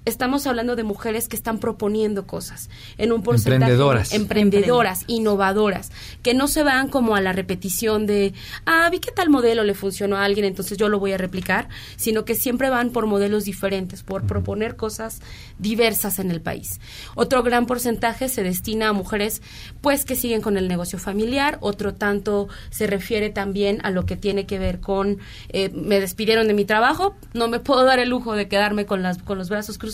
[0.05, 5.91] estamos hablando de mujeres que están proponiendo cosas en un porcentaje emprendedoras, emprendedoras innovadoras,
[6.23, 8.33] que no se van como a la repetición de,
[8.65, 11.69] ah, vi que tal modelo le funcionó a alguien, entonces yo lo voy a replicar,
[11.97, 15.21] sino que siempre van por modelos diferentes, por proponer cosas
[15.59, 16.79] diversas en el país.
[17.13, 19.41] Otro gran porcentaje se destina a mujeres
[19.81, 24.15] pues que siguen con el negocio familiar, otro tanto se refiere también a lo que
[24.15, 28.09] tiene que ver con eh, me despidieron de mi trabajo, no me puedo dar el
[28.09, 29.90] lujo de quedarme con las con los brazos cruzados,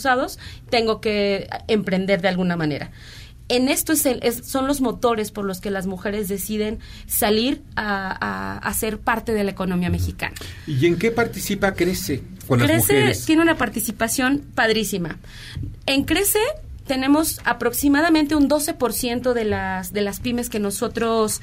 [0.70, 2.90] tengo que emprender de alguna manera.
[3.48, 4.06] en esto es
[4.46, 9.42] son los motores por los que las mujeres deciden salir a, a, ser parte de
[9.42, 10.34] la economía mexicana.
[10.66, 13.24] ¿Y en qué participa Crece con Crece las mujeres?
[13.24, 15.18] tiene una participación padrísima.
[15.86, 16.40] En Crece
[16.88, 21.40] tenemos aproximadamente un 12% de las, de las pymes que nosotros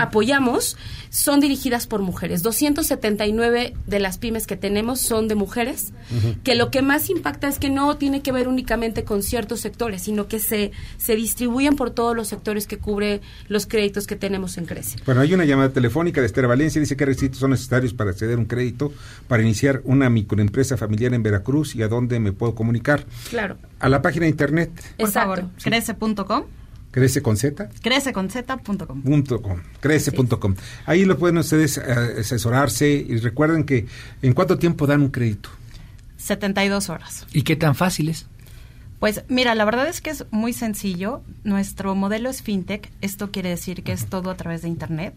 [0.00, 0.76] apoyamos
[1.10, 2.42] son dirigidas por mujeres.
[2.42, 5.92] 279 de las pymes que tenemos son de mujeres,
[6.42, 10.02] que lo que más impacta es que no tiene que ver únicamente con ciertos sectores,
[10.02, 14.58] sino que se, se distribuyen por todos los sectores que cubre los créditos que tenemos
[14.58, 14.98] en Crece.
[15.06, 18.36] Bueno, hay una llamada telefónica de Esther Valencia, dice que requisitos son necesarios para acceder
[18.36, 18.92] a un crédito
[19.28, 23.04] para iniciar una microempresa familiar en Veracruz y a dónde me puedo comunicar.
[23.30, 23.58] Claro.
[23.78, 24.70] A la página de internet.
[24.96, 26.44] Por favor, crece.com.
[26.90, 27.68] ¿Crece con Z?
[27.82, 29.02] Crece con Z.com.
[29.80, 30.54] Crece.com.
[30.86, 33.86] Ahí lo pueden ustedes eh, asesorarse y recuerden que
[34.22, 35.50] ¿en cuánto tiempo dan un crédito?
[36.16, 37.26] 72 horas.
[37.32, 38.26] ¿Y qué tan fácil es?
[38.98, 41.22] Pues mira, la verdad es que es muy sencillo.
[41.44, 42.90] Nuestro modelo es fintech.
[43.00, 45.14] Esto quiere decir que es todo a través de Internet.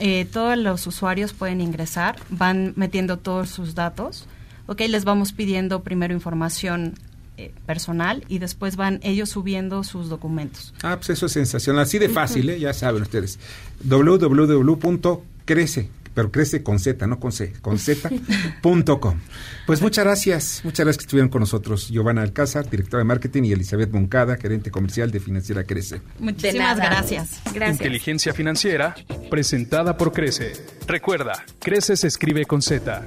[0.00, 4.26] Eh, todos los usuarios pueden ingresar, van metiendo todos sus datos.
[4.66, 6.94] Ok, les vamos pidiendo primero información
[7.38, 10.74] eh, personal y después van ellos subiendo sus documentos.
[10.82, 11.82] Ah, pues eso es sensacional.
[11.82, 12.58] Así de fácil, ¿eh?
[12.58, 13.38] ya saben ustedes.
[13.84, 15.08] www.crece,
[16.14, 19.20] pero crece con Z, no con C, con Z.com.
[19.66, 21.88] Pues muchas gracias, muchas gracias que estuvieron con nosotros.
[21.90, 26.00] Giovanna Alcázar, directora de marketing, y Elizabeth Moncada, gerente comercial de Financiera Crece.
[26.18, 27.40] Muchísimas gracias.
[27.54, 27.80] gracias.
[27.80, 28.96] Inteligencia financiera,
[29.30, 30.54] presentada por Crece.
[30.88, 33.06] Recuerda, Crece se escribe con Z.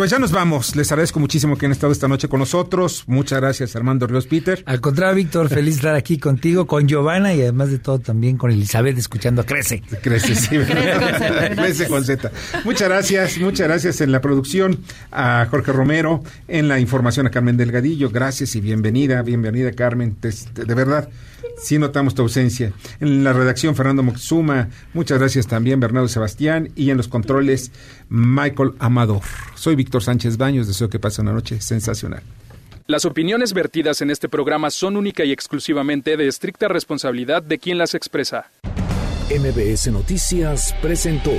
[0.00, 0.76] Pues ya nos vamos.
[0.76, 3.04] Les agradezco muchísimo que han estado esta noche con nosotros.
[3.06, 4.62] Muchas gracias, Armando Ríos Peter.
[4.64, 8.38] Al contrario, Víctor, feliz de estar aquí contigo, con Giovanna y además de todo también
[8.38, 9.82] con Elizabeth escuchando a Crece.
[10.00, 10.56] Crece, sí.
[10.56, 12.32] Crece con Z.
[12.64, 14.78] Muchas gracias, muchas gracias en la producción
[15.12, 18.08] a Jorge Romero, en la información a Carmen Delgadillo.
[18.08, 20.16] Gracias y bienvenida, bienvenida Carmen.
[20.22, 21.10] de verdad
[21.62, 22.72] sí notamos tu ausencia.
[23.00, 27.70] En la redacción, Fernando Moxuma, muchas gracias también, Bernardo Sebastián, y en los controles,
[28.10, 29.22] Michael Amador.
[29.54, 32.22] Soy Víctor Sánchez Baños, deseo que pase una noche sensacional.
[32.86, 37.78] Las opiniones vertidas en este programa son única y exclusivamente de estricta responsabilidad de quien
[37.78, 38.50] las expresa.
[39.30, 41.30] MBS Noticias presentó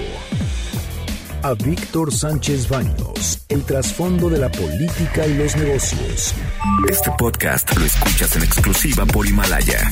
[1.43, 6.34] a Víctor Sánchez Baños, el trasfondo de la política y los negocios.
[6.89, 9.91] Este podcast lo escuchas en exclusiva por Himalaya.